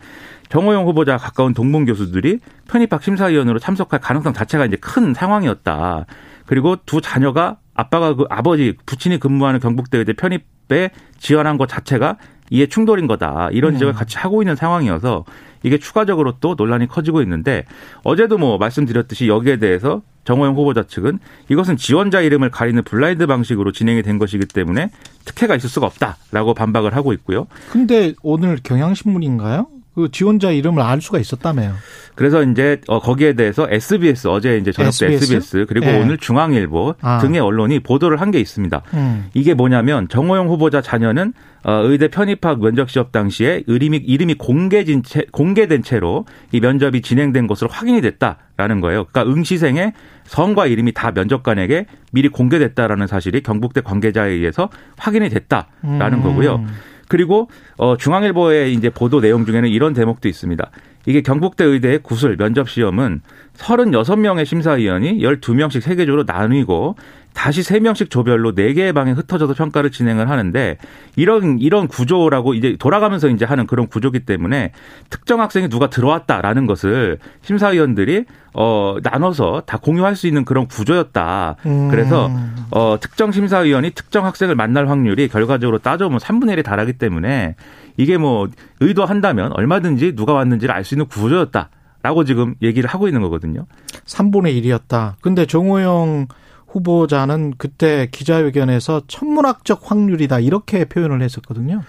정호영 0.49 0.87
후보자 0.87 1.17
가까운 1.17 1.53
동문 1.53 1.85
교수들이 1.85 2.39
편입학 2.67 3.03
심사위원으로 3.03 3.59
참석할 3.59 3.99
가능성 3.99 4.33
자체가 4.33 4.65
이제 4.65 4.75
큰 4.77 5.13
상황이었다. 5.13 6.07
그리고 6.47 6.77
두 6.87 6.99
자녀가 6.99 7.57
아빠가 7.75 8.15
그 8.15 8.25
아버지 8.31 8.75
부친이 8.87 9.19
근무하는 9.19 9.59
경북대 9.59 9.99
의대 9.99 10.13
편입에 10.13 10.89
지원한 11.19 11.59
것 11.59 11.69
자체가 11.69 12.17
이해 12.51 12.67
충돌인 12.67 13.07
거다. 13.07 13.49
이런 13.51 13.73
지적을 13.73 13.93
음. 13.93 13.97
같이 13.97 14.17
하고 14.17 14.43
있는 14.43 14.55
상황이어서 14.55 15.25
이게 15.63 15.79
추가적으로 15.79 16.35
또 16.39 16.53
논란이 16.55 16.87
커지고 16.87 17.21
있는데 17.23 17.65
어제도 18.03 18.37
뭐 18.37 18.57
말씀드렸듯이 18.57 19.27
여기에 19.27 19.57
대해서 19.57 20.01
정호영 20.25 20.55
후보자 20.55 20.83
측은 20.83 21.17
이것은 21.49 21.77
지원자 21.77 22.21
이름을 22.21 22.51
가리는 22.51 22.83
블라인드 22.83 23.25
방식으로 23.25 23.71
진행이 23.71 24.03
된 24.03 24.19
것이기 24.19 24.45
때문에 24.45 24.91
특혜가 25.25 25.55
있을 25.55 25.69
수가 25.69 25.87
없다라고 25.87 26.53
반박을 26.53 26.95
하고 26.95 27.13
있고요. 27.13 27.47
근데 27.71 28.13
오늘 28.21 28.59
경향신문인가요? 28.61 29.67
그 30.01 30.11
지원자 30.11 30.51
이름을 30.51 30.81
알 30.81 30.99
수가 31.01 31.19
있었다며요. 31.19 31.73
그래서 32.15 32.43
이제 32.43 32.81
어 32.87 32.99
거기에 32.99 33.33
대해서 33.33 33.67
SBS 33.69 34.27
어제 34.27 34.57
이제 34.57 34.71
저녁 34.71 34.91
때 34.91 35.05
SBS, 35.07 35.33
SBS 35.33 35.65
그리고 35.67 35.85
네. 35.85 36.01
오늘 36.01 36.17
중앙일보 36.17 36.95
아. 37.01 37.19
등의 37.19 37.39
언론이 37.39 37.79
보도를 37.79 38.19
한 38.19 38.31
게 38.31 38.39
있습니다. 38.39 38.81
음. 38.93 39.25
이게 39.33 39.53
뭐냐면 39.53 40.07
정호영 40.07 40.47
후보자 40.47 40.81
자녀는 40.81 41.33
어 41.63 41.81
의대 41.83 42.07
편입학 42.07 42.61
면접 42.61 42.89
시험 42.89 43.07
당시에 43.11 43.63
이름이 43.67 43.97
이름이 43.97 44.35
공개진 44.35 45.03
채 45.03 45.25
공개된 45.31 45.83
채로 45.83 46.25
이 46.53 46.59
면접이 46.61 47.01
진행된 47.01 47.47
것으로 47.47 47.69
확인이 47.69 47.99
됐다라는 48.01 48.79
거예요. 48.81 49.05
그러니까 49.05 49.23
응시생의 49.33 49.91
성과 50.23 50.65
이름이 50.65 50.93
다 50.93 51.11
면접관에게 51.11 51.87
미리 52.13 52.29
공개됐다라는 52.29 53.07
사실이 53.07 53.41
경북대 53.43 53.81
관계자에 53.81 54.31
의해서 54.31 54.69
확인이 54.97 55.29
됐다라는 55.29 56.19
음. 56.19 56.23
거고요. 56.23 56.65
그리고 57.11 57.49
어 57.75 57.97
중앙일보의 57.97 58.73
이제 58.73 58.89
보도 58.89 59.19
내용 59.19 59.45
중에는 59.45 59.67
이런 59.67 59.91
대목도 59.91 60.29
있습니다. 60.29 60.71
이게 61.05 61.19
경북대 61.21 61.65
의대의 61.65 61.99
구술 62.03 62.37
면접 62.37 62.69
시험은 62.69 63.19
36명의 63.57 64.45
심사위원이 64.45 65.19
12명씩 65.19 65.81
세계적으로 65.81 66.23
나뉘고 66.25 66.95
다시 67.33 67.61
3명씩 67.61 68.09
조별로 68.09 68.53
4개의 68.53 68.93
방에 68.93 69.11
흩어져서 69.11 69.53
평가를 69.53 69.91
진행을 69.91 70.29
하는데 70.29 70.77
이런 71.15 71.59
이런 71.59 71.87
구조라고 71.87 72.53
이제 72.53 72.75
돌아가면서 72.77 73.29
이제 73.29 73.45
하는 73.45 73.65
그런 73.67 73.87
구조기 73.87 74.21
때문에 74.21 74.71
특정 75.09 75.41
학생이 75.41 75.69
누가 75.69 75.89
들어왔다라는 75.89 76.65
것을 76.65 77.17
심사위원들이 77.41 78.25
어 78.53 78.97
나눠서 79.01 79.63
다 79.65 79.77
공유할 79.77 80.15
수 80.15 80.27
있는 80.27 80.43
그런 80.43 80.67
구조였다. 80.67 81.55
음. 81.65 81.87
그래서 81.89 82.29
어 82.69 82.97
특정 82.99 83.31
심사위원이 83.31 83.91
특정 83.91 84.25
학생을 84.25 84.55
만날 84.55 84.89
확률이 84.89 85.27
결과적으로 85.29 85.77
따져보면 85.77 86.19
3분의 86.19 86.57
1에 86.57 86.63
달하기 86.63 86.93
때문에 86.93 87.55
이게 87.97 88.17
뭐 88.17 88.49
의도한다면 88.81 89.53
얼마든지 89.53 90.15
누가 90.15 90.33
왔는지를 90.33 90.73
알 90.73 90.83
수 90.83 90.95
있는 90.95 91.05
구조였다. 91.05 91.69
라고 92.03 92.23
지금 92.23 92.55
얘기를 92.63 92.89
하고 92.89 93.07
있는 93.07 93.21
거거든요. 93.21 93.67
3분의 94.07 94.59
1이었다. 94.63 95.13
근데 95.21 95.45
정호영 95.45 96.27
후보자는 96.71 97.53
그때 97.57 98.07
기자회견에서 98.11 99.01
천문학적 99.07 99.81
확률이다 99.83 100.39
이렇게 100.39 100.85
표현을 100.85 101.21
했었거든요. 101.21 101.81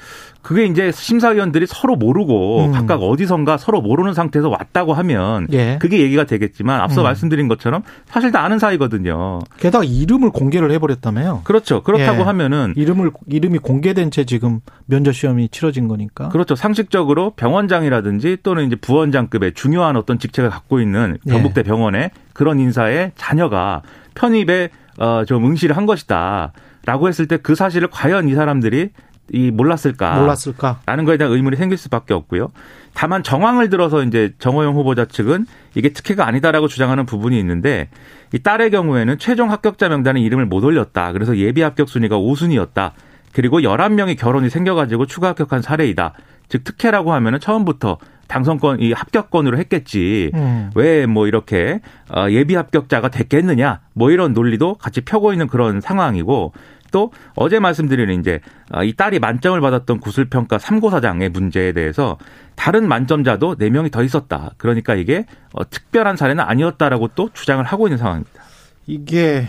그게 0.42 0.64
이제 0.64 0.90
심사위원들이 0.90 1.66
서로 1.68 1.94
모르고 1.94 2.66
음. 2.66 2.72
각각 2.72 3.00
어디선가 3.00 3.58
서로 3.58 3.80
모르는 3.80 4.12
상태에서 4.12 4.48
왔다고 4.48 4.92
하면 4.92 5.46
예. 5.52 5.78
그게 5.80 6.00
얘기가 6.00 6.24
되겠지만 6.24 6.80
앞서 6.80 7.02
음. 7.02 7.04
말씀드린 7.04 7.46
것처럼 7.46 7.82
사실 8.06 8.32
다 8.32 8.42
아는 8.42 8.58
사이거든요. 8.58 9.38
게다가 9.58 9.84
이름을 9.84 10.30
공개를 10.30 10.72
해버렸다며요. 10.72 11.42
그렇죠. 11.44 11.82
그렇다고 11.82 12.20
예. 12.20 12.22
하면은 12.24 12.74
이름을 12.76 13.12
이름이 13.28 13.58
공개된 13.58 14.10
채 14.10 14.24
지금 14.24 14.60
면접 14.86 15.12
시험이 15.12 15.48
치러진 15.48 15.86
거니까. 15.86 16.28
그렇죠. 16.30 16.56
상식적으로 16.56 17.30
병원장이라든지 17.36 18.38
또는 18.42 18.66
이제 18.66 18.74
부원장급의 18.74 19.54
중요한 19.54 19.96
어떤 19.96 20.18
직책을 20.18 20.50
갖고 20.50 20.80
있는 20.80 21.18
경북대 21.28 21.60
예. 21.60 21.62
병원에 21.62 22.10
그런 22.32 22.58
인사의 22.58 23.12
자녀가 23.14 23.82
편입에 24.14 24.70
어, 24.98 25.24
좀 25.26 25.44
응시를 25.46 25.76
한 25.76 25.86
것이다. 25.86 26.52
라고 26.84 27.08
했을 27.08 27.26
때 27.28 27.36
그 27.36 27.54
사실을 27.54 27.88
과연 27.90 28.28
이 28.28 28.34
사람들이 28.34 28.90
이 29.32 29.50
몰랐을까? 29.50 30.18
몰랐을까? 30.18 30.80
라는 30.84 31.04
거에 31.04 31.16
대한 31.16 31.32
의문이 31.32 31.56
생길 31.56 31.78
수밖에 31.78 32.12
없고요. 32.12 32.50
다만 32.92 33.22
정황을 33.22 33.70
들어서 33.70 34.02
이제 34.02 34.34
정호영 34.38 34.74
후보자 34.74 35.06
측은 35.06 35.46
이게 35.74 35.90
특혜가 35.90 36.26
아니다라고 36.26 36.68
주장하는 36.68 37.06
부분이 37.06 37.38
있는데 37.38 37.88
이 38.34 38.40
딸의 38.40 38.70
경우에는 38.72 39.18
최종 39.18 39.50
합격자 39.50 39.88
명단에 39.88 40.20
이름을 40.20 40.46
못 40.46 40.62
올렸다. 40.64 41.12
그래서 41.12 41.36
예비 41.38 41.62
합격 41.62 41.88
순위가 41.88 42.18
5순위였다. 42.18 42.90
그리고 43.32 43.60
11명이 43.60 44.18
결혼이 44.18 44.50
생겨가지고 44.50 45.06
추가 45.06 45.28
합격한 45.28 45.62
사례이다. 45.62 46.12
즉 46.48 46.64
특혜라고 46.64 47.14
하면은 47.14 47.40
처음부터 47.40 47.96
당선권 48.28 48.80
이 48.80 48.92
합격권으로 48.92 49.58
했겠지 49.58 50.30
음. 50.34 50.70
왜뭐 50.74 51.26
이렇게 51.26 51.80
어, 52.14 52.26
예비 52.30 52.54
합격자가 52.54 53.08
됐겠느냐 53.08 53.80
뭐 53.92 54.10
이런 54.10 54.32
논리도 54.32 54.74
같이 54.74 55.00
펴고 55.02 55.32
있는 55.32 55.46
그런 55.46 55.80
상황이고 55.80 56.52
또 56.92 57.10
어제 57.34 57.58
말씀드린 57.58 58.20
이제 58.20 58.40
어, 58.72 58.84
이 58.84 58.94
딸이 58.94 59.18
만점을 59.18 59.60
받았던 59.60 59.98
구술평가 59.98 60.58
3고사장의 60.58 61.30
문제에 61.30 61.72
대해서 61.72 62.18
다른 62.54 62.86
만점자도 62.86 63.56
4명이 63.56 63.90
더 63.90 64.04
있었다. 64.04 64.52
그러니까 64.58 64.94
이게 64.94 65.26
어, 65.52 65.68
특별한 65.68 66.16
사례는 66.16 66.44
아니었다라고 66.44 67.08
또 67.16 67.30
주장을 67.32 67.64
하고 67.64 67.88
있는 67.88 67.98
상황입니다. 67.98 68.42
이게 68.86 69.46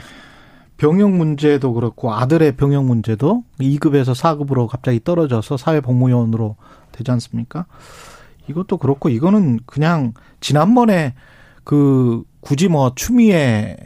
병역 0.77 1.11
문제도 1.11 1.71
그렇고 1.73 2.13
아들의 2.13 2.55
병역 2.55 2.85
문제도 2.85 3.43
2급에서 3.59 4.15
4급으로 4.15 4.67
갑자기 4.67 4.99
떨어져서 5.03 5.57
사회복무요원으로 5.57 6.55
되지 6.91 7.11
않습니까? 7.11 7.65
이것도 8.49 8.77
그렇고 8.77 9.09
이거는 9.09 9.59
그냥 9.65 10.13
지난번에 10.39 11.13
그 11.63 12.23
굳이 12.41 12.67
뭐 12.67 12.91
추미애 12.95 13.77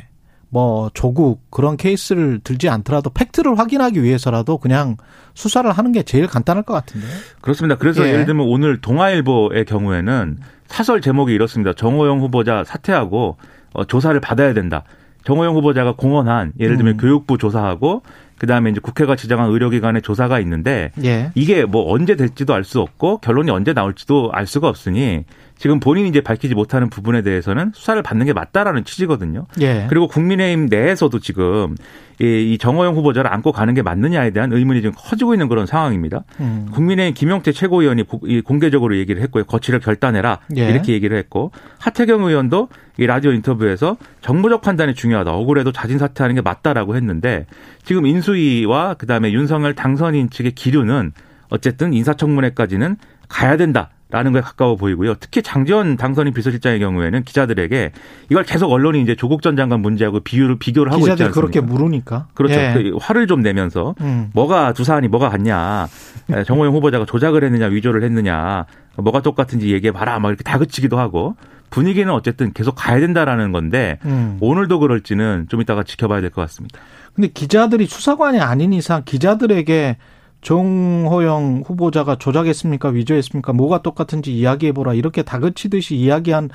뭐 0.50 0.90
조국 0.94 1.42
그런 1.52 1.78
케이스를 1.78 2.40
들지 2.44 2.70
않더라도 2.70 3.10
팩트를 3.10 3.60
확인하기 3.60 4.02
위해서라도 4.02 4.58
그냥 4.58 4.98
수사를 5.34 5.70
하는 5.70 5.92
게 5.92 6.04
제일 6.04 6.28
간단할 6.28 6.64
것 6.64 6.74
같은데. 6.74 7.06
그렇습니다. 7.42 7.78
그래서 7.78 8.08
예. 8.08 8.14
를 8.14 8.26
들면 8.26 8.48
오늘 8.48 8.80
동아일보의 8.82 9.66
경우에는 9.66 10.38
사설 10.68 11.02
제목이 11.02 11.34
이렇습니다. 11.34 11.74
정호영 11.74 12.22
후보자 12.22 12.64
사퇴하고 12.64 13.38
어, 13.74 13.86
조사를 13.86 14.20
받아야 14.20 14.54
된다. 14.54 14.84
정호영 15.26 15.56
후보자가 15.56 15.96
공언한 15.96 16.54
예를 16.60 16.78
들면 16.78 16.96
음. 16.96 16.98
교육부 16.98 17.38
조사하고 17.38 18.02
그다음에 18.38 18.70
이제 18.70 18.80
국회가 18.82 19.16
지정한 19.16 19.50
의료기관의 19.50 20.02
조사가 20.02 20.40
있는데 20.42 20.92
예. 21.04 21.32
이게 21.36 21.66
뭐 21.66 21.92
언제 21.92 22.16
될지도 22.16 22.54
알 22.54 22.64
수 22.64 22.82
없고 22.82 23.20
결론이 23.20 23.50
언제 23.50 23.72
나올지도 23.72 24.32
알 24.34 24.46
수가 24.46 24.68
없으니 24.68 25.24
지금 25.58 25.80
본인이 25.80 26.10
이제 26.10 26.22
밝히지 26.22 26.54
못하는 26.54 26.90
부분에 26.90 27.22
대해서는 27.24 27.72
수사를 27.74 28.02
받는 28.04 28.26
게 28.26 28.34
맞다라는 28.34 28.84
취지거든요. 28.84 29.46
예. 29.62 29.88
그리고 29.90 30.08
국민의힘 30.08 30.68
내에서도 30.70 31.18
지금 31.20 31.76
이 32.20 32.58
정호영 32.60 32.96
후보자를 32.96 33.32
안고 33.32 33.52
가는 33.52 33.74
게 33.74 33.82
맞느냐에 33.82 34.32
대한 34.32 34.52
의문이 34.52 34.82
지금 34.82 34.94
커지고 34.98 35.34
있는 35.34 35.48
그런 35.48 35.66
상황입니다. 35.66 36.24
음. 36.40 36.68
국민의힘 36.74 37.14
김용태 37.14 37.52
최고위원이 37.54 38.04
공개적으로 38.44 38.98
얘기를 38.98 39.22
했고요. 39.22 39.46
거취를 39.46 39.80
결단해라 39.80 40.40
예. 40.58 40.70
이렇게 40.70 40.94
얘기를 40.94 41.18
했고 41.18 41.52
하태경 41.80 42.24
의원도 42.24 42.70
이 43.00 43.06
라디오 43.06 43.32
인터뷰에서 43.32 43.98
정무적 44.22 44.62
판단이 44.62 44.94
중요하다. 44.96 45.32
억울해도 45.32 45.72
자진 45.72 45.98
사퇴하는 46.00 46.36
게 46.36 46.42
맞다라고 46.42 46.96
했는데 46.96 47.46
지금 47.84 48.06
인수 48.08 48.27
위와 48.34 48.96
그다음에 48.96 49.32
윤석열 49.32 49.74
당선인 49.74 50.30
측의 50.30 50.54
기류는 50.54 51.12
어쨌든 51.50 51.94
인사청문회까지는 51.94 52.98
가야 53.28 53.58
된다. 53.58 53.90
라는 54.10 54.32
거에 54.32 54.40
가까워 54.40 54.78
보이고요. 54.78 55.16
특히 55.16 55.42
장지원 55.42 55.98
당선인 55.98 56.34
비서실장의 56.34 56.80
경우에는 56.80 57.24
기자들에게 57.24 57.92
이걸 58.30 58.44
계속 58.46 58.72
언론이 58.72 59.02
이제 59.02 59.16
조국 59.16 59.42
전 59.42 59.58
장관 59.58 59.82
문제하고 59.82 60.22
비유를 60.22 60.60
비교를 60.60 60.94
하고 60.94 61.10
않습니까? 61.10 61.34
그렇게 61.34 61.60
물으니까. 61.60 62.28
그렇죠. 62.34 62.56
예. 62.56 62.72
그 62.74 62.98
화를 63.02 63.28
좀 63.28 63.42
내면서 63.42 63.96
음. 64.00 64.30
뭐가 64.34 64.72
두 64.72 64.86
사안이 64.86 65.10
뭐가 65.10 65.28
같냐. 65.28 65.88
예, 66.34 66.46
정호영 66.46 66.74
후보자가 66.76 67.04
조작을 67.04 67.44
했느냐 67.44 67.66
위조를 67.66 68.02
했느냐. 68.04 68.66
뭐가 68.96 69.22
똑같은지 69.22 69.74
얘기해 69.74 69.92
봐라. 69.92 70.20
막 70.20 70.30
이렇게 70.30 70.44
다그치기도 70.44 70.98
하고 70.98 71.36
분위기는 71.70 72.12
어쨌든 72.14 72.54
계속 72.54 72.76
가야 72.76 73.00
된다라는 73.00 73.52
건데 73.52 74.00
음. 74.06 74.38
오늘도 74.40 74.80
그럴지는 74.80 75.48
좀 75.50 75.62
이따가 75.62 75.84
지켜봐야 75.84 76.22
될 76.22 76.30
것 76.32 76.42
같습니다. 76.42 76.80
근데 77.14 77.28
기자들이 77.30 77.86
수사관이 77.88 78.40
아닌 78.40 78.74
이상 78.74 79.02
기자들에게 79.06 79.98
정호영 80.42 81.64
후보자가 81.66 82.18
조작했습니까? 82.18 82.90
위조했습니까? 82.90 83.54
뭐가 83.54 83.82
똑같은지 83.82 84.34
이야기해보라. 84.34 84.94
이렇게 84.94 85.24
다그치듯이 85.24 85.96
이야기한, 85.96 86.50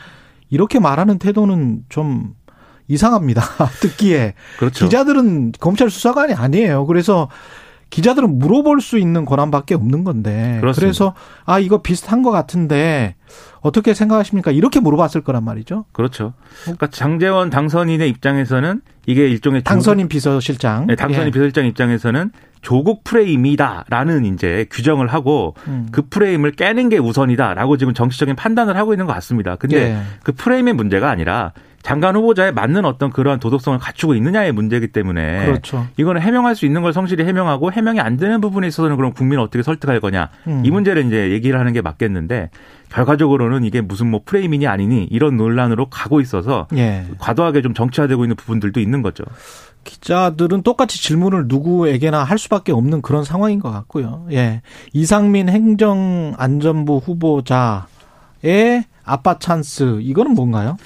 이렇게 0.51 0.79
말하는 0.79 1.19
태도는 1.19 1.83
좀 1.89 2.35
이상합니다. 2.89 3.43
듣기에. 3.81 4.35
그렇죠. 4.59 4.85
기자들은 4.85 5.53
검찰 5.61 5.91
수사관이 5.91 6.33
아니에요. 6.35 6.87
그래서 6.87 7.29
기자들은 7.91 8.39
물어볼 8.39 8.81
수 8.81 8.99
있는 8.99 9.25
권한밖에 9.25 9.75
없는 9.75 10.05
건데. 10.05 10.59
그렇습니다. 10.61 10.81
그래서 10.81 11.15
아 11.45 11.59
이거 11.59 11.83
비슷한 11.83 12.23
것 12.23 12.31
같은데 12.31 13.17
어떻게 13.63 13.95
생각하십니까? 13.95 14.51
이렇게 14.51 14.81
물어봤을 14.81 15.23
거란 15.23 15.45
말이죠. 15.45 15.85
그렇죠. 15.93 16.35
그러니까 16.63 16.89
장재원 16.89 17.49
당선인의 17.49 18.09
입장에서는 18.09 18.81
이게 19.07 19.29
일종의 19.29 19.63
당선인 19.63 20.09
비서실장, 20.09 20.89
네, 20.89 20.97
당선인 20.97 21.29
예. 21.29 21.31
비서실장 21.31 21.67
입장에서는 21.67 22.31
조국 22.61 23.03
프레임이다라는 23.05 24.25
이제 24.25 24.67
규정을 24.71 25.09
하고 25.09 25.55
음. 25.67 25.89
그 25.91 26.03
프레임을 26.09 26.53
깨는 26.53 26.89
게 26.89 26.99
우선이다라고 26.99 27.77
지금 27.77 27.95
정치적인 27.95 28.37
판단을 28.37 28.77
하고 28.77 28.93
있는 28.93 29.07
것 29.07 29.13
같습니다. 29.15 29.57
근데 29.57 29.77
예. 29.77 30.03
그 30.23 30.33
프레임의 30.33 30.75
문제가 30.75 31.11
아니라 31.11 31.53
장관 31.83 32.15
후보자에 32.17 32.53
맞는 32.53 32.85
어떤 32.85 33.11
그러한 33.11 33.41
도덕성을 33.41 33.79
갖추고 33.79 34.15
있느냐의 34.15 34.53
문제이기 34.53 34.89
때문에 34.89 35.47
그렇죠. 35.47 35.87
이거는 35.97 36.21
해명할 36.21 36.55
수 36.55 36.65
있는 36.65 36.83
걸 36.83 36.93
성실히 36.93 37.25
해명하고 37.25 37.73
해명이 37.73 38.01
안 38.01 38.17
되는 38.17 38.41
부분에 38.41 38.69
있어서는 38.69 38.97
그럼 38.97 39.13
국민을 39.13 39.43
어떻게 39.43 39.63
설득할 39.63 40.01
거냐 40.01 40.31
음. 40.47 40.63
이 40.65 40.71
문제를 40.71 41.05
이제 41.07 41.31
얘기를 41.31 41.59
하는 41.59 41.73
게 41.73 41.81
맞겠는데 41.81 42.51
결과적으로는 42.89 43.65
이게 43.65 43.81
무슨 43.81 44.11
뭐 44.11 44.21
프레임이니 44.25 44.67
아니니 44.67 45.05
이런 45.11 45.37
논란으로 45.37 45.87
가고 45.87 46.21
있어서 46.21 46.69
예. 46.77 47.07
과도하게 47.19 47.63
좀 47.63 47.75
정치화되고 47.75 48.25
있는 48.25 48.37
부분들도 48.37 48.81
있는 48.81 49.03
거죠. 49.03 49.25
기자들은 49.85 50.63
똑같이 50.63 51.03
질문을 51.03 51.47
누구에게나 51.49 52.23
할 52.23 52.39
수밖에 52.39 52.71
없는 52.71 53.03
그런 53.03 53.25
상황인 53.25 53.59
것 53.59 53.71
같고요. 53.71 54.27
예. 54.31 54.63
이상민 54.93 55.49
행정안전부 55.49 56.99
후보자의 56.99 58.85
아빠 59.05 59.39
찬스 59.39 59.99
이거는 60.03 60.35
뭔가요? 60.35 60.77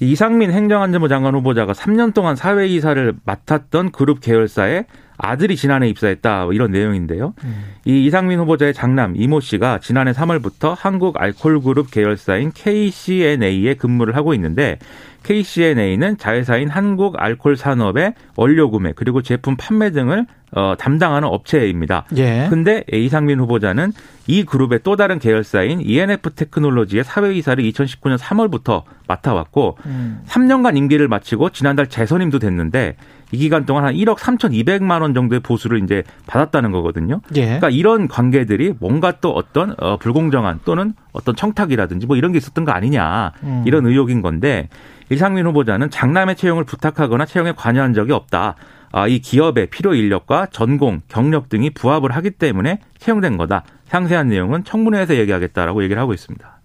이상민 0.00 0.50
행정안전부 0.50 1.08
장관 1.08 1.34
후보자가 1.34 1.72
3년 1.72 2.12
동안 2.12 2.36
사회이사를 2.36 3.14
맡았던 3.24 3.92
그룹 3.92 4.20
계열사에 4.20 4.84
아들이 5.18 5.56
지난해 5.56 5.88
입사했다 5.88 6.44
뭐 6.44 6.52
이런 6.52 6.70
내용인데요. 6.70 7.34
음. 7.44 7.64
이 7.84 8.04
이상민 8.06 8.38
후보자의 8.40 8.74
장남 8.74 9.14
이모 9.16 9.40
씨가 9.40 9.78
지난해 9.80 10.12
3월부터 10.12 10.74
한국 10.76 11.20
알콜 11.20 11.60
그룹 11.60 11.90
계열사인 11.90 12.52
KCNA에 12.52 13.74
근무를 13.74 14.16
하고 14.16 14.34
있는데 14.34 14.78
KCNA는 15.26 16.18
자회사인 16.18 16.68
한국 16.68 17.20
알콜 17.20 17.56
산업의 17.56 18.14
원료 18.36 18.70
구매 18.70 18.92
그리고 18.92 19.22
제품 19.22 19.56
판매 19.56 19.90
등을 19.90 20.26
어, 20.52 20.74
담당하는 20.78 21.28
업체입니다. 21.28 22.04
예. 22.16 22.46
근데 22.48 22.84
이상민 22.92 23.40
후보자는 23.40 23.92
이 24.28 24.44
그룹의 24.44 24.80
또 24.84 24.96
다른 24.96 25.18
계열사인 25.18 25.80
ENF 25.80 26.30
테크놀로지의 26.30 27.04
사회이사를 27.04 27.64
2019년 27.64 28.16
3월부터 28.16 28.84
맡아왔고 29.08 29.76
음. 29.86 30.20
3년간 30.26 30.76
임기를 30.76 31.08
마치고 31.08 31.50
지난달 31.50 31.88
재선임도 31.88 32.38
됐는데 32.38 32.96
이 33.32 33.38
기간 33.38 33.66
동안 33.66 33.84
한 33.84 33.94
1억 33.94 34.18
3,200만 34.18 35.02
원 35.02 35.14
정도의 35.14 35.40
보수를 35.40 35.82
이제 35.82 36.04
받았다는 36.26 36.70
거거든요. 36.70 37.20
예. 37.34 37.44
그러니까 37.44 37.70
이런 37.70 38.08
관계들이 38.08 38.74
뭔가 38.78 39.12
또 39.20 39.30
어떤 39.30 39.74
어, 39.78 39.96
불공정한 39.96 40.60
또는 40.64 40.94
어떤 41.12 41.34
청탁이라든지 41.34 42.06
뭐 42.06 42.16
이런 42.16 42.32
게 42.32 42.38
있었던 42.38 42.64
거 42.64 42.72
아니냐 42.72 43.32
음. 43.42 43.64
이런 43.66 43.86
의혹인 43.86 44.22
건데 44.22 44.68
이상민 45.10 45.46
후보자는 45.46 45.90
장남의 45.90 46.36
채용을 46.36 46.64
부탁하거나 46.64 47.26
채용에 47.26 47.52
관여한 47.52 47.94
적이 47.94 48.12
없다. 48.12 48.54
아, 48.92 49.08
이 49.08 49.18
기업의 49.18 49.66
필요 49.66 49.94
인력과 49.94 50.46
전공, 50.46 51.00
경력 51.08 51.48
등이 51.48 51.70
부합을 51.70 52.12
하기 52.12 52.30
때문에 52.30 52.80
채용된 52.98 53.36
거다. 53.36 53.64
상세한 53.86 54.28
내용은 54.28 54.64
청문회에서 54.64 55.16
얘기하겠다라고 55.16 55.82
얘기를 55.82 56.00
하고 56.00 56.14
있습니다. 56.14 56.60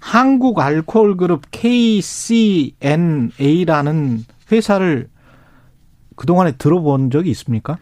한국 0.00 0.60
알코올 0.60 1.16
그룹 1.16 1.42
KCNA라는 1.50 2.74
회사를 4.52 5.08
그동안에 6.16 6.52
들어본 6.52 7.10
적이 7.10 7.30
있습니까? 7.30 7.78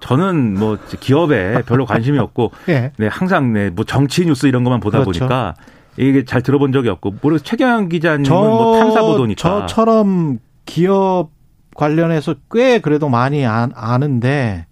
저는 0.00 0.58
뭐 0.58 0.76
기업에 1.00 1.62
별로 1.62 1.86
관심이 1.86 2.18
없고 2.18 2.50
예. 2.68 2.92
네, 2.98 3.06
항상 3.06 3.52
네, 3.52 3.70
뭐 3.70 3.84
정치 3.84 4.26
뉴스 4.26 4.46
이런 4.46 4.64
것만 4.64 4.80
보다 4.80 5.00
그렇죠. 5.00 5.20
보니까 5.20 5.54
이게 5.96 6.24
잘 6.24 6.42
들어본 6.42 6.72
적이 6.72 6.90
없고 6.90 7.16
모르 7.22 7.38
최경영 7.38 7.88
기자님은 7.88 8.28
뭐 8.28 8.78
탐사 8.78 9.02
보도니까 9.02 9.66
저처럼 9.66 10.40
기업 10.66 11.30
관련해서 11.74 12.34
꽤 12.50 12.80
그래도 12.80 13.08
많이 13.08 13.46
아, 13.46 13.68
아는데 13.74 14.66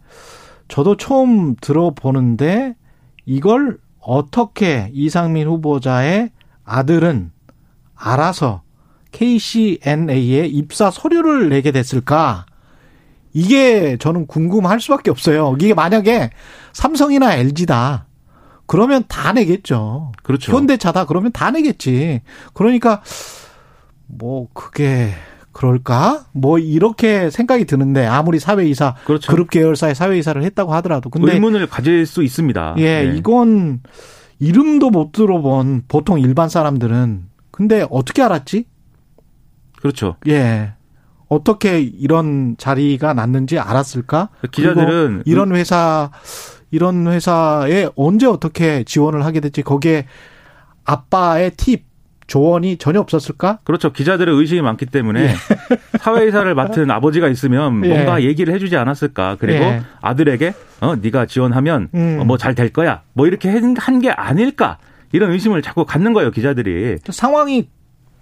저도 0.69 0.97
처음 0.97 1.55
들어보는데 1.61 2.75
이걸 3.25 3.79
어떻게 4.01 4.91
이상민 4.93 5.47
후보자의 5.47 6.31
아들은 6.65 7.31
알아서 7.95 8.63
KCNA에 9.13 10.47
입사 10.47 10.91
서류를 10.91 11.51
내게 11.51 11.71
됐을까? 11.71 12.47
이게 13.33 13.97
저는 13.99 14.27
궁금할 14.27 14.81
수밖에 14.81 15.11
없어요. 15.11 15.57
이게 15.59 15.75
만약에 15.75 16.31
삼성이나 16.73 17.35
LG다. 17.35 18.07
그러면 18.67 19.05
다 19.09 19.33
내겠죠. 19.33 20.13
그렇죠. 20.23 20.53
현대차다 20.53 21.07
그러면 21.07 21.33
다 21.33 21.51
내겠지. 21.51 22.23
그러니까 22.55 23.03
뭐 24.07 24.49
그게 24.53 25.11
그럴까? 25.53 26.25
뭐 26.33 26.59
이렇게 26.59 27.31
생각이 27.31 27.67
드는데 27.67 28.07
아무리 28.07 28.39
사회이사 28.39 28.95
그렇죠. 29.05 29.31
그룹 29.31 29.51
계열사의 29.51 29.95
사회이사를 29.95 30.43
했다고 30.43 30.73
하더라도 30.75 31.11
근데 31.11 31.35
의문을 31.35 31.67
가질 31.67 32.07
수 32.07 32.23
있습니다. 32.23 32.77
예, 32.79 33.05
네. 33.05 33.17
이건 33.17 33.81
이름도 34.39 34.91
못 34.91 35.13
들어본 35.13 35.85
보통 35.89 36.19
일반 36.19 36.49
사람들은 36.49 37.27
근데 37.51 37.87
어떻게 37.91 38.23
알았지? 38.23 38.65
그렇죠. 39.77 40.17
예. 40.29 40.73
어떻게 41.33 41.81
이런 41.81 42.57
자리가 42.59 43.15
났는지 43.15 43.59
알았을까? 43.59 44.29
기자들은 44.51 45.23
이런 45.25 45.55
회사 45.55 46.11
이런 46.71 47.07
회사에 47.07 47.89
언제 47.97 48.27
어떻게 48.27 48.85
지원을 48.85 49.25
하게 49.25 49.41
될지 49.41 49.63
거기에 49.63 50.07
아빠의 50.85 51.53
팁 51.57 51.85
조언이 52.27 52.77
전혀 52.77 53.01
없었을까? 53.01 53.59
그렇죠. 53.65 53.93
기자들의 53.93 54.35
의식이 54.35 54.63
많기 54.63 54.87
때문에 54.87 55.23
예. 55.23 55.35
사회이사를 56.01 56.55
맡은 56.55 56.91
아버지가 56.91 57.29
있으면 57.29 57.85
예. 57.85 57.89
뭔가 57.89 58.23
얘기를 58.23 58.53
해주지 58.55 58.77
않았을까. 58.77 59.37
그리고 59.39 59.65
예. 59.65 59.83
아들에게 60.01 60.55
어 60.81 60.97
네가 60.97 61.27
지원하면 61.27 61.89
음. 61.95 62.19
어, 62.21 62.25
뭐잘 62.25 62.55
될 62.55 62.71
거야. 62.71 63.03
뭐 63.15 63.27
이렇게 63.27 63.49
한 63.51 64.01
게 64.01 64.11
아닐까. 64.11 64.79
이런 65.13 65.31
의심을 65.33 65.61
자꾸 65.63 65.85
갖는 65.85 66.13
거예요 66.15 66.31
기자들이. 66.31 66.99
상황이 67.11 67.69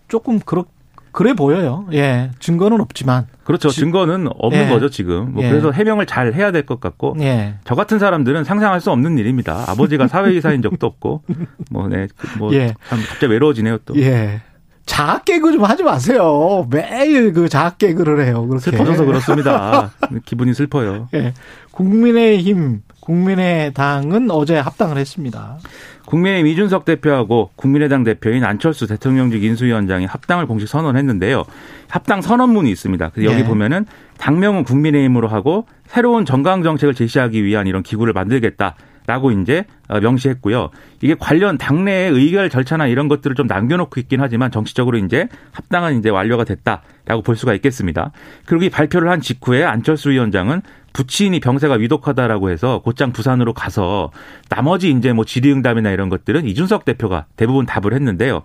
조금 0.09 0.39
그렇 0.41 0.65
그래 1.13 1.33
보여요. 1.35 1.87
예. 1.93 2.31
증거는 2.39 2.81
없지만. 2.81 3.27
그렇죠. 3.45 3.69
지, 3.71 3.81
증거는 3.81 4.29
없는 4.39 4.67
예. 4.67 4.69
거죠, 4.69 4.89
지금. 4.91 5.33
뭐 5.35 5.43
예. 5.45 5.49
그래서 5.51 5.71
해명을 5.73 6.07
잘 6.07 6.35
해야 6.35 6.53
될 6.53 6.65
것 6.67 6.81
같고. 6.81 7.17
예. 7.21 7.55
저 7.65 7.75
같은 7.75 7.99
사람들은 7.99 8.45
상상할 8.45 8.81
수 8.81 8.91
없는 8.91 9.19
일입니다. 9.19 9.65
아버지가 9.69 10.07
사회이사인 10.09 10.63
적도 10.63 10.87
없고. 10.87 11.23
뭐, 11.71 11.89
네. 11.89 12.07
그 12.17 12.39
뭐, 12.39 12.53
예. 12.55 12.75
참 12.89 13.01
갑자기 13.09 13.33
외로워지네요, 13.33 13.79
또. 13.87 13.97
예. 13.97 14.41
자학 14.87 15.25
개그 15.25 15.53
좀 15.53 15.65
하지 15.65 15.83
마세요. 15.85 16.67
매일 16.71 17.33
그 17.33 17.49
자학 17.49 17.79
개그를 17.79 18.25
해요. 18.27 18.47
그렇게. 18.49 18.71
슬퍼져서 18.71 19.05
그렇습니다. 19.05 19.93
기분이 20.27 20.53
슬퍼요. 20.55 21.09
예. 21.15 21.33
국민의힘, 21.73 22.83
국민의당은 23.11 24.31
어제 24.31 24.57
합당을 24.57 24.97
했습니다. 24.97 25.59
국민의힘 26.07 26.47
이준석 26.47 26.85
대표하고 26.85 27.51
국민의당 27.57 28.05
대표인 28.05 28.45
안철수 28.45 28.87
대통령직 28.87 29.43
인수위원장이 29.43 30.07
합당을 30.07 30.47
공식 30.47 30.69
선언했는데요. 30.69 31.43
합당 31.89 32.23
선언문이 32.23 32.71
있습니다. 32.71 33.11
여기 33.25 33.43
네. 33.43 33.45
보면은 33.45 33.85
당명은 34.19 34.63
국민의힘으로 34.63 35.27
하고 35.27 35.67
새로운 35.87 36.25
정강 36.25 36.63
정책을 36.63 36.95
제시하기 36.95 37.45
위한 37.45 37.67
이런 37.67 37.83
기구를 37.83 38.13
만들겠다. 38.13 38.77
라고 39.07 39.33
이제 39.33 39.65
어, 39.89 39.99
명시했고요. 39.99 40.71
이게 41.01 41.17
관련 41.19 41.59
당내의 41.59 42.13
의결 42.13 42.49
절차나 42.49 42.87
이런 42.87 43.09
것들을 43.09 43.35
좀 43.35 43.49
남겨놓고 43.49 43.99
있긴 43.99 44.21
하지만 44.21 44.53
정치적으로 44.53 44.99
이제 44.99 45.27
합당은 45.51 45.99
이제 45.99 46.11
완료가 46.11 46.45
됐다라고 46.45 47.23
볼 47.25 47.35
수가 47.35 47.55
있겠습니다. 47.55 48.13
그리고 48.47 48.67
이 48.67 48.71
발표를 48.71 49.11
한 49.11 49.21
직후에 49.21 49.65
안철수 49.65 50.11
위원장은 50.11 50.63
부친이 50.93 51.41
병세가 51.41 51.75
위독하다라고 51.75 52.51
해서 52.51 52.81
곧장 52.85 53.13
부산으로 53.13 53.53
가서 53.53 54.11
나머지 54.49 54.91
이제 54.91 55.13
뭐 55.13 55.25
질의응답이나 55.25 55.91
이런 55.91 56.09
것들은 56.09 56.47
이준석 56.47 56.85
대표가 56.85 57.27
대부분 57.37 57.67
답을 57.67 57.95
했는데요. 57.95 58.43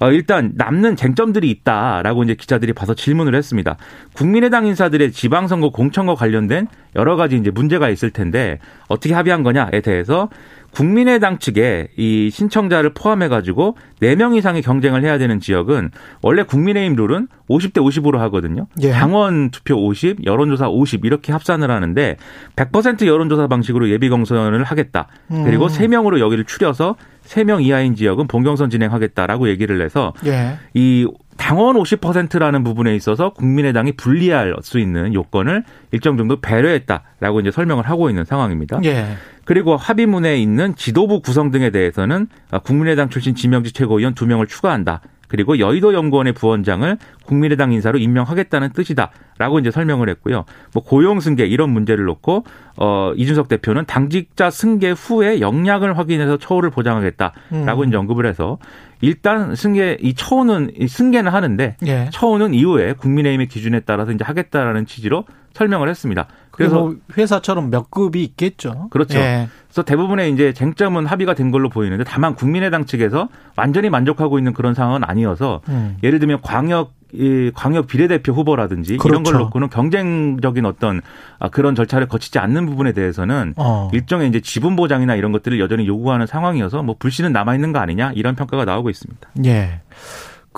어, 0.00 0.10
일단 0.12 0.52
남는 0.54 0.96
쟁점들이 0.96 1.50
있다라고 1.50 2.22
이제 2.22 2.34
기자들이 2.34 2.72
봐서 2.72 2.94
질문을 2.94 3.34
했습니다. 3.34 3.76
국민의당 4.14 4.66
인사들의 4.66 5.12
지방선거 5.12 5.70
공천과 5.70 6.14
관련된 6.14 6.68
여러 6.96 7.16
가지 7.16 7.36
이제 7.36 7.50
문제가 7.50 7.88
있을 7.88 8.10
텐데 8.10 8.58
어떻게 8.88 9.14
합의한 9.14 9.42
거냐에 9.42 9.80
대해서 9.82 10.28
국민의당 10.70 11.38
측에 11.38 11.88
이 11.96 12.30
신청자를 12.30 12.94
포함해 12.94 13.28
가지고 13.28 13.76
4명 14.00 14.36
이상의 14.36 14.62
경쟁을 14.62 15.02
해야 15.02 15.18
되는 15.18 15.40
지역은 15.40 15.90
원래 16.22 16.42
국민의힘 16.42 16.94
룰은 16.94 17.28
50대 17.48 17.78
50으로 17.78 18.18
하거든요. 18.18 18.66
예. 18.82 18.92
당원 18.92 19.50
투표 19.50 19.74
50, 19.74 20.24
여론조사 20.26 20.68
50 20.68 21.04
이렇게 21.04 21.32
합산을 21.32 21.70
하는데 21.70 22.16
100% 22.56 23.06
여론조사 23.06 23.46
방식으로 23.48 23.88
예비 23.90 24.08
경선을 24.08 24.62
하겠다. 24.64 25.08
그리고 25.28 25.64
음. 25.64 25.68
3명으로 25.68 26.20
여기를 26.20 26.44
추려서 26.44 26.96
3명 27.24 27.62
이하인 27.62 27.94
지역은 27.94 28.26
본경선 28.26 28.70
진행하겠다라고 28.70 29.48
얘기를 29.48 29.82
해서 29.82 30.12
예. 30.26 30.58
이 30.74 31.06
당원 31.36 31.76
50%라는 31.76 32.64
부분에 32.64 32.94
있어서 32.96 33.30
국민의당이 33.30 33.92
불리할 33.92 34.56
수 34.62 34.78
있는 34.78 35.14
요건을 35.14 35.64
일정 35.92 36.16
정도 36.16 36.40
배려했다라고 36.40 37.40
이제 37.40 37.50
설명을 37.50 37.88
하고 37.88 38.10
있는 38.10 38.24
상황입니다. 38.24 38.80
예. 38.84 39.06
그리고 39.48 39.78
합의문에 39.78 40.36
있는 40.36 40.76
지도부 40.76 41.22
구성 41.22 41.50
등에 41.50 41.70
대해서는 41.70 42.26
국민의당 42.64 43.08
출신 43.08 43.34
지명직 43.34 43.72
최고위원 43.72 44.12
2명을 44.14 44.46
추가한다. 44.46 45.00
그리고 45.26 45.58
여의도 45.58 45.94
연구원의 45.94 46.34
부원장을 46.34 46.98
국민의당 47.24 47.72
인사로 47.72 47.98
임명하겠다는 47.98 48.74
뜻이다라고 48.74 49.58
이제 49.58 49.70
설명을 49.70 50.10
했고요. 50.10 50.44
뭐 50.74 50.82
고용 50.82 51.20
승계 51.20 51.46
이런 51.46 51.70
문제를 51.70 52.04
놓고 52.04 52.44
어 52.76 53.12
이준석 53.16 53.48
대표는 53.48 53.86
당직자 53.86 54.50
승계 54.50 54.90
후에 54.90 55.40
역량을 55.40 55.96
확인해서 55.96 56.36
처우를 56.36 56.68
보장하겠다라고 56.68 57.82
음. 57.82 57.88
이제 57.88 57.96
언급을 57.96 58.26
해서 58.26 58.58
일단 59.00 59.54
승계 59.54 59.96
이 60.02 60.12
처우는 60.12 60.72
승계는 60.86 61.32
하는데 61.32 61.76
예. 61.86 62.10
처우는 62.12 62.52
이후에 62.52 62.92
국민의힘의 62.92 63.48
기준에 63.48 63.80
따라서 63.80 64.12
이제 64.12 64.24
하겠다라는 64.24 64.84
취지로 64.84 65.24
설명을 65.58 65.88
했습니다. 65.88 66.28
그래서 66.52 66.80
뭐 66.80 66.94
회사처럼 67.16 67.70
몇 67.70 67.90
급이 67.90 68.22
있겠죠. 68.24 68.88
그렇죠. 68.90 69.18
예. 69.18 69.48
그래서 69.66 69.82
대부분의 69.82 70.32
이제 70.32 70.52
쟁점은 70.52 71.06
합의가 71.06 71.34
된 71.34 71.50
걸로 71.50 71.68
보이는데 71.68 72.04
다만 72.04 72.34
국민의당 72.34 72.84
측에서 72.84 73.28
완전히 73.56 73.90
만족하고 73.90 74.38
있는 74.38 74.54
그런 74.54 74.74
상황은 74.74 75.02
아니어서 75.04 75.60
음. 75.68 75.96
예를 76.02 76.20
들면 76.20 76.40
광역 76.42 76.96
이 77.10 77.50
광역 77.54 77.86
비례대표 77.86 78.32
후보라든지 78.32 78.98
그렇죠. 78.98 79.08
이런 79.08 79.22
걸. 79.22 79.42
놓고는 79.44 79.70
경쟁적인 79.70 80.66
어떤 80.66 81.00
아, 81.38 81.48
그런 81.48 81.74
절차를 81.74 82.06
거치지 82.06 82.38
않는 82.38 82.66
부분에 82.66 82.92
대해서는 82.92 83.54
어. 83.56 83.90
일종의 83.94 84.28
이제 84.28 84.40
지분 84.40 84.76
보장이나 84.76 85.14
이런 85.14 85.32
것들을 85.32 85.58
여전히 85.58 85.86
요구하는 85.86 86.26
상황이어서 86.26 86.82
뭐 86.82 86.96
불씨는 86.98 87.32
남아 87.32 87.54
있는 87.54 87.72
거 87.72 87.78
아니냐 87.78 88.12
이런 88.14 88.36
평가가 88.36 88.66
나오고 88.66 88.90
있습니다. 88.90 89.26
예. 89.46 89.80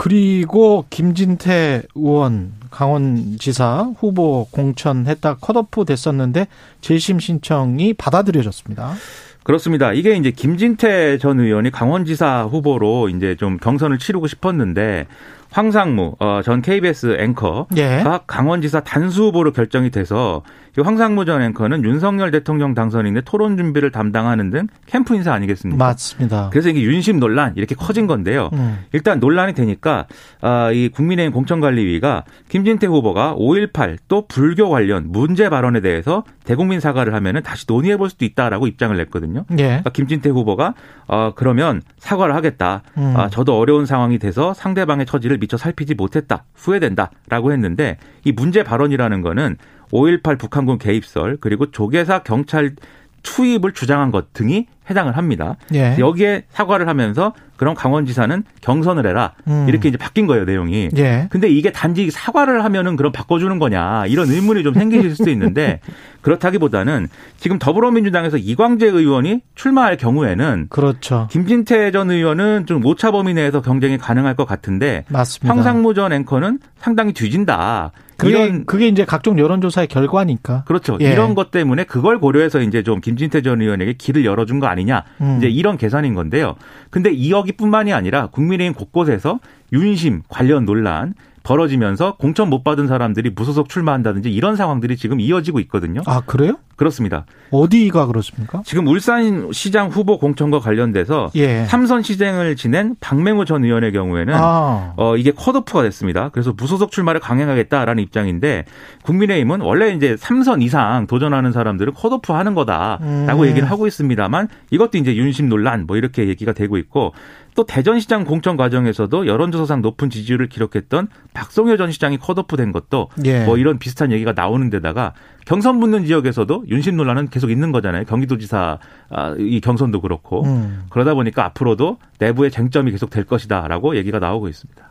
그리고 0.02 0.86
김진태 0.88 1.82
의원 1.94 2.52
강원지사 2.70 3.92
후보 3.98 4.46
공천했다 4.50 5.34
컷오프 5.42 5.84
됐었는데 5.84 6.46
재심 6.80 7.18
신청이 7.18 7.92
받아들여졌습니다. 7.92 8.94
그렇습니다. 9.42 9.92
이게 9.92 10.16
이제 10.16 10.30
김진태 10.30 11.18
전 11.18 11.38
의원이 11.38 11.70
강원지사 11.70 12.44
후보로 12.44 13.10
이제 13.10 13.36
좀 13.36 13.58
경선을 13.58 13.98
치르고 13.98 14.26
싶었는데 14.26 15.06
황상무 15.50 16.16
어, 16.18 16.40
전 16.44 16.62
KBS 16.62 17.16
앵커가 17.18 17.66
예. 17.76 18.04
강원지사 18.26 18.80
단수 18.80 19.24
후보로 19.24 19.52
결정이 19.52 19.90
돼서 19.90 20.42
이 20.78 20.80
황상무 20.80 21.24
전 21.24 21.42
앵커는 21.42 21.84
윤석열 21.84 22.30
대통령 22.30 22.74
당선인의 22.74 23.22
토론 23.24 23.56
준비를 23.56 23.90
담당하는 23.90 24.50
등 24.50 24.68
캠프 24.86 25.14
인사 25.16 25.32
아니겠습니까? 25.32 25.84
맞습니다. 25.84 26.48
그래서 26.50 26.68
이게 26.68 26.82
윤심 26.82 27.18
논란 27.18 27.54
이렇게 27.56 27.74
커진 27.74 28.06
건데요. 28.06 28.50
음. 28.52 28.78
일단 28.92 29.18
논란이 29.18 29.54
되니까 29.54 30.06
아, 30.40 30.70
이 30.70 30.88
국민의힘 30.88 31.32
공천관리위가 31.32 32.24
김진태 32.48 32.86
후보가 32.86 33.34
5.18 33.36 33.98
또 34.06 34.26
불교 34.28 34.68
관련 34.70 35.06
문제 35.08 35.48
발언에 35.48 35.80
대해서 35.80 36.24
대국민 36.44 36.78
사과를 36.78 37.14
하면은 37.14 37.42
다시 37.42 37.64
논의해 37.68 37.96
볼 37.96 38.08
수도 38.08 38.24
있다라고 38.24 38.66
입장을 38.68 38.96
냈거든요. 38.96 39.44
예. 39.52 39.56
그러니까 39.56 39.90
김진태 39.90 40.30
후보가 40.30 40.74
어, 41.08 41.32
그러면 41.34 41.82
사과를 41.98 42.34
하겠다. 42.36 42.82
음. 42.96 43.14
아, 43.16 43.28
저도 43.28 43.58
어려운 43.58 43.86
상황이 43.86 44.18
돼서 44.18 44.54
상대방의 44.54 45.06
처지를 45.06 45.39
미처 45.40 45.56
살피지 45.56 45.94
못했다. 45.94 46.44
후회된다 46.54 47.10
라고 47.28 47.52
했는데 47.52 47.98
이 48.24 48.32
문제 48.32 48.62
발언이라는 48.62 49.22
거는 49.22 49.56
5.18 49.90 50.38
북한군 50.38 50.78
개입설 50.78 51.38
그리고 51.40 51.70
조계사 51.70 52.22
경찰 52.22 52.76
투입을 53.22 53.72
주장한 53.72 54.10
것 54.10 54.32
등이 54.32 54.66
해당을 54.90 55.16
합니다. 55.16 55.56
예. 55.72 55.96
여기에 55.98 56.44
사과를 56.50 56.88
하면서 56.88 57.32
그럼 57.56 57.74
강원지사는 57.74 58.42
경선을 58.62 59.06
해라 59.06 59.32
음. 59.46 59.66
이렇게 59.68 59.88
이제 59.88 59.98
바뀐 59.98 60.26
거예요 60.26 60.44
내용이. 60.44 60.88
예. 60.96 61.28
근데 61.30 61.48
이게 61.48 61.70
단지 61.70 62.10
사과를 62.10 62.64
하면은 62.64 62.96
그럼 62.96 63.12
바꿔주는 63.12 63.58
거냐 63.58 64.06
이런 64.06 64.28
의문이 64.28 64.62
좀 64.62 64.74
생기실 64.74 65.14
수도 65.14 65.30
있는데 65.30 65.80
그렇다기보다는 66.22 67.08
지금 67.38 67.58
더불어민주당에서 67.58 68.36
이광재 68.38 68.86
의원이 68.86 69.42
출마할 69.54 69.96
경우에는 69.96 70.66
그렇죠. 70.70 71.28
김진태 71.30 71.90
전 71.90 72.10
의원은 72.10 72.66
좀 72.66 72.84
오차 72.84 73.10
범위 73.10 73.34
내에서 73.34 73.60
경쟁이 73.60 73.98
가능할 73.98 74.36
것 74.36 74.46
같은데 74.46 75.04
맞습니다. 75.08 75.54
황상무 75.54 75.94
전 75.94 76.12
앵커는 76.12 76.60
상당히 76.78 77.12
뒤진다. 77.12 77.92
그게, 78.20 78.32
이런 78.32 78.66
그게 78.66 78.86
이제 78.88 79.04
각종 79.04 79.38
여론조사의 79.38 79.88
결과니까. 79.88 80.64
그렇죠. 80.66 80.98
예. 81.00 81.10
이런 81.10 81.34
것 81.34 81.50
때문에 81.50 81.84
그걸 81.84 82.20
고려해서 82.20 82.60
이제 82.60 82.82
좀 82.82 83.00
김진태 83.00 83.42
전 83.42 83.62
의원에게 83.62 83.94
길을 83.94 84.24
열어준 84.24 84.60
거 84.60 84.66
아니냐. 84.66 84.79
음. 85.20 85.36
이제 85.38 85.48
이런 85.48 85.76
계산인 85.76 86.14
건데요. 86.14 86.56
근데 86.90 87.10
이 87.10 87.30
여기뿐만이 87.30 87.92
아니라 87.92 88.26
국민의힘 88.28 88.74
곳곳에서 88.74 89.40
윤심 89.72 90.22
관련 90.28 90.64
논란 90.64 91.14
벌어지면서 91.42 92.16
공천 92.16 92.50
못 92.50 92.64
받은 92.64 92.86
사람들이 92.86 93.30
무소속 93.30 93.68
출마한다든지 93.68 94.30
이런 94.30 94.56
상황들이 94.56 94.96
지금 94.96 95.20
이어지고 95.20 95.60
있거든요. 95.60 96.02
아, 96.06 96.20
그래요? 96.20 96.56
그렇습니다. 96.76 97.26
어디가 97.50 98.06
그렇습니까? 98.06 98.62
지금 98.64 98.86
울산시장 98.86 99.88
후보 99.88 100.18
공천과 100.18 100.60
관련돼서 100.60 101.30
예. 101.34 101.66
삼선 101.66 102.02
시장을 102.02 102.56
지낸 102.56 102.96
박맹우 103.00 103.44
전 103.44 103.64
의원의 103.64 103.92
경우에는 103.92 104.34
아. 104.34 104.94
어, 104.96 105.16
이게 105.18 105.30
컷오프가 105.30 105.82
됐습니다. 105.82 106.30
그래서 106.30 106.54
무소속 106.56 106.90
출마를 106.90 107.20
강행하겠다라는 107.20 108.02
입장인데 108.02 108.64
국민의힘은 109.02 109.60
원래 109.60 109.92
이제 109.92 110.16
삼선 110.18 110.62
이상 110.62 111.06
도전하는 111.06 111.52
사람들은 111.52 111.92
컷오프 111.92 112.32
하는 112.32 112.54
거다라고 112.54 113.42
음. 113.42 113.46
얘기를 113.46 113.70
하고 113.70 113.86
있습니다만 113.86 114.48
이것도 114.70 114.96
이제 114.96 115.14
윤심 115.14 115.50
논란 115.50 115.86
뭐 115.86 115.98
이렇게 115.98 116.28
얘기가 116.28 116.52
되고 116.52 116.78
있고 116.78 117.12
또 117.60 117.64
대전시장 117.64 118.24
공천 118.24 118.56
과정에서도 118.56 119.26
여론조사상 119.26 119.82
높은 119.82 120.08
지지율을 120.08 120.48
기록했던 120.48 121.08
박성효 121.34 121.76
전 121.76 121.92
시장이 121.92 122.16
컷오프된 122.16 122.72
것도 122.72 123.10
예. 123.26 123.44
뭐 123.44 123.58
이런 123.58 123.78
비슷한 123.78 124.12
얘기가 124.12 124.32
나오는 124.32 124.70
데다가 124.70 125.12
경선 125.44 125.78
붙는 125.78 126.06
지역에서도 126.06 126.64
윤심 126.68 126.96
논란은 126.96 127.28
계속 127.28 127.50
있는 127.50 127.70
거잖아요. 127.70 128.04
경기도지사 128.04 128.78
아, 129.10 129.34
이 129.38 129.60
경선도 129.60 130.00
그렇고 130.00 130.42
음. 130.44 130.84
그러다 130.88 131.12
보니까 131.12 131.44
앞으로도 131.44 131.98
내부의 132.18 132.50
쟁점이 132.50 132.92
계속 132.92 133.10
될 133.10 133.24
것이다라고 133.24 133.94
얘기가 133.96 134.18
나오고 134.18 134.48
있습니다. 134.48 134.82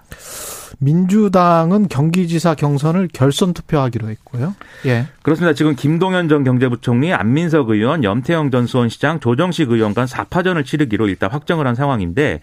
민주당은 0.80 1.88
경기지사 1.88 2.56
경선을 2.56 3.10
결선 3.12 3.54
투표하기로 3.54 4.10
했고요. 4.10 4.56
예. 4.86 5.08
그렇습니다. 5.24 5.54
지금 5.54 5.76
김동연 5.76 6.30
전 6.30 6.44
경제부총리, 6.44 7.14
안민석 7.14 7.70
의원, 7.70 8.04
염태영 8.04 8.52
전 8.52 8.68
수원시장, 8.68 9.20
조정식 9.20 9.72
의원 9.72 9.94
간 9.94 10.06
4파전을 10.06 10.66
치르기로 10.66 11.08
일단 11.08 11.32
확정을 11.32 11.68
한 11.68 11.76
상황인데 11.76 12.42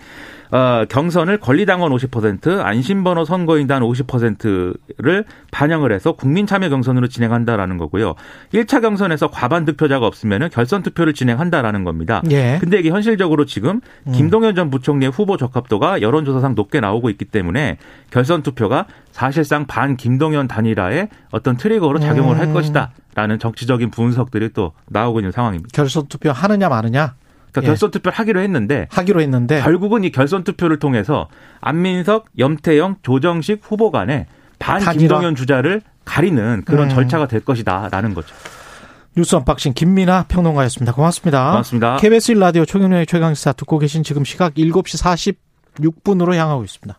어, 0.51 0.85
경선을 0.89 1.39
권리당원 1.39 1.93
50%, 1.93 2.61
안심번호 2.61 3.25
선거인단 3.25 3.83
50%를 3.83 5.25
반영을 5.51 5.93
해서 5.93 6.13
국민참여 6.13 6.69
경선으로 6.69 7.09
진행한다라는 7.09 7.79
거고요. 7.79 8.15
1차 8.53 8.81
경선에서 8.81 9.31
과반 9.31 9.65
득표자가 9.65 10.07
없으면 10.07 10.49
결선 10.51 10.83
투표를 10.83 11.15
진행한다라는 11.15 11.85
겁니다. 11.85 12.23
예. 12.31 12.59
근데 12.61 12.79
이게 12.79 12.91
현실적으로 12.91 13.45
지금 13.45 13.81
음. 14.07 14.13
김동연 14.13 14.55
전 14.55 14.71
부총리의 14.71 15.11
후보 15.11 15.37
적합도가 15.37 16.01
여론조사상 16.01 16.55
높게 16.55 16.81
나오고 16.81 17.11
있기 17.11 17.25
때문에 17.25 17.79
결선 18.17 18.43
투표가 18.43 18.87
사실상 19.13 19.67
반 19.67 19.95
김동연 19.95 20.49
단일화의 20.49 21.11
어떤 21.33 21.59
트리거로 21.59 22.01
작용을 22.01 22.39
할 22.39 22.47
음. 22.47 22.55
것이다라는 22.55 23.39
정치적인 23.39 23.91
분석들이 23.91 24.55
또 24.55 24.73
나오고 24.87 25.21
있는 25.21 25.33
상황입니다. 25.33 25.69
결선 25.75 26.07
투표 26.07 26.33
하느냐 26.33 26.71
마느냐 26.71 27.15
그러니까 27.53 27.63
예. 27.63 27.67
결선 27.67 27.91
투표를 27.91 28.17
하기로 28.17 28.41
했는데 28.41 28.89
하기로 28.91 29.21
했는데 29.21 29.61
결국은 29.61 30.03
이 30.03 30.11
결선 30.11 30.45
투표를 30.45 30.79
통해서 30.79 31.29
안민석, 31.61 32.25
염태영, 32.39 32.97
조정식 33.03 33.61
후보 33.63 33.91
간에 33.91 34.27
반 34.59 34.81
김동연 34.81 35.35
주자를 35.35 35.83
가리는 36.07 36.63
그런 36.65 36.85
음. 36.85 36.95
절차가 36.95 37.29
될 37.29 37.41
것이다라는 37.41 38.15
거죠. 38.15 38.35
뉴스 39.15 39.37
unboxing 39.37 39.75
김민아 39.75 40.25
평론가였습니다. 40.29 40.95
고맙습니다. 40.95 41.51
고맙습니다. 41.51 41.97
KBS 41.99 42.33
1라디오 42.33 42.67
최경영의 42.67 43.05
최강시사 43.05 43.53
듣고 43.53 43.79
계신 43.79 44.03
지금 44.03 44.25
시각 44.25 44.55
7시 44.55 45.37
46분으로 45.79 46.35
향하고 46.35 46.65
있습니다. 46.65 46.95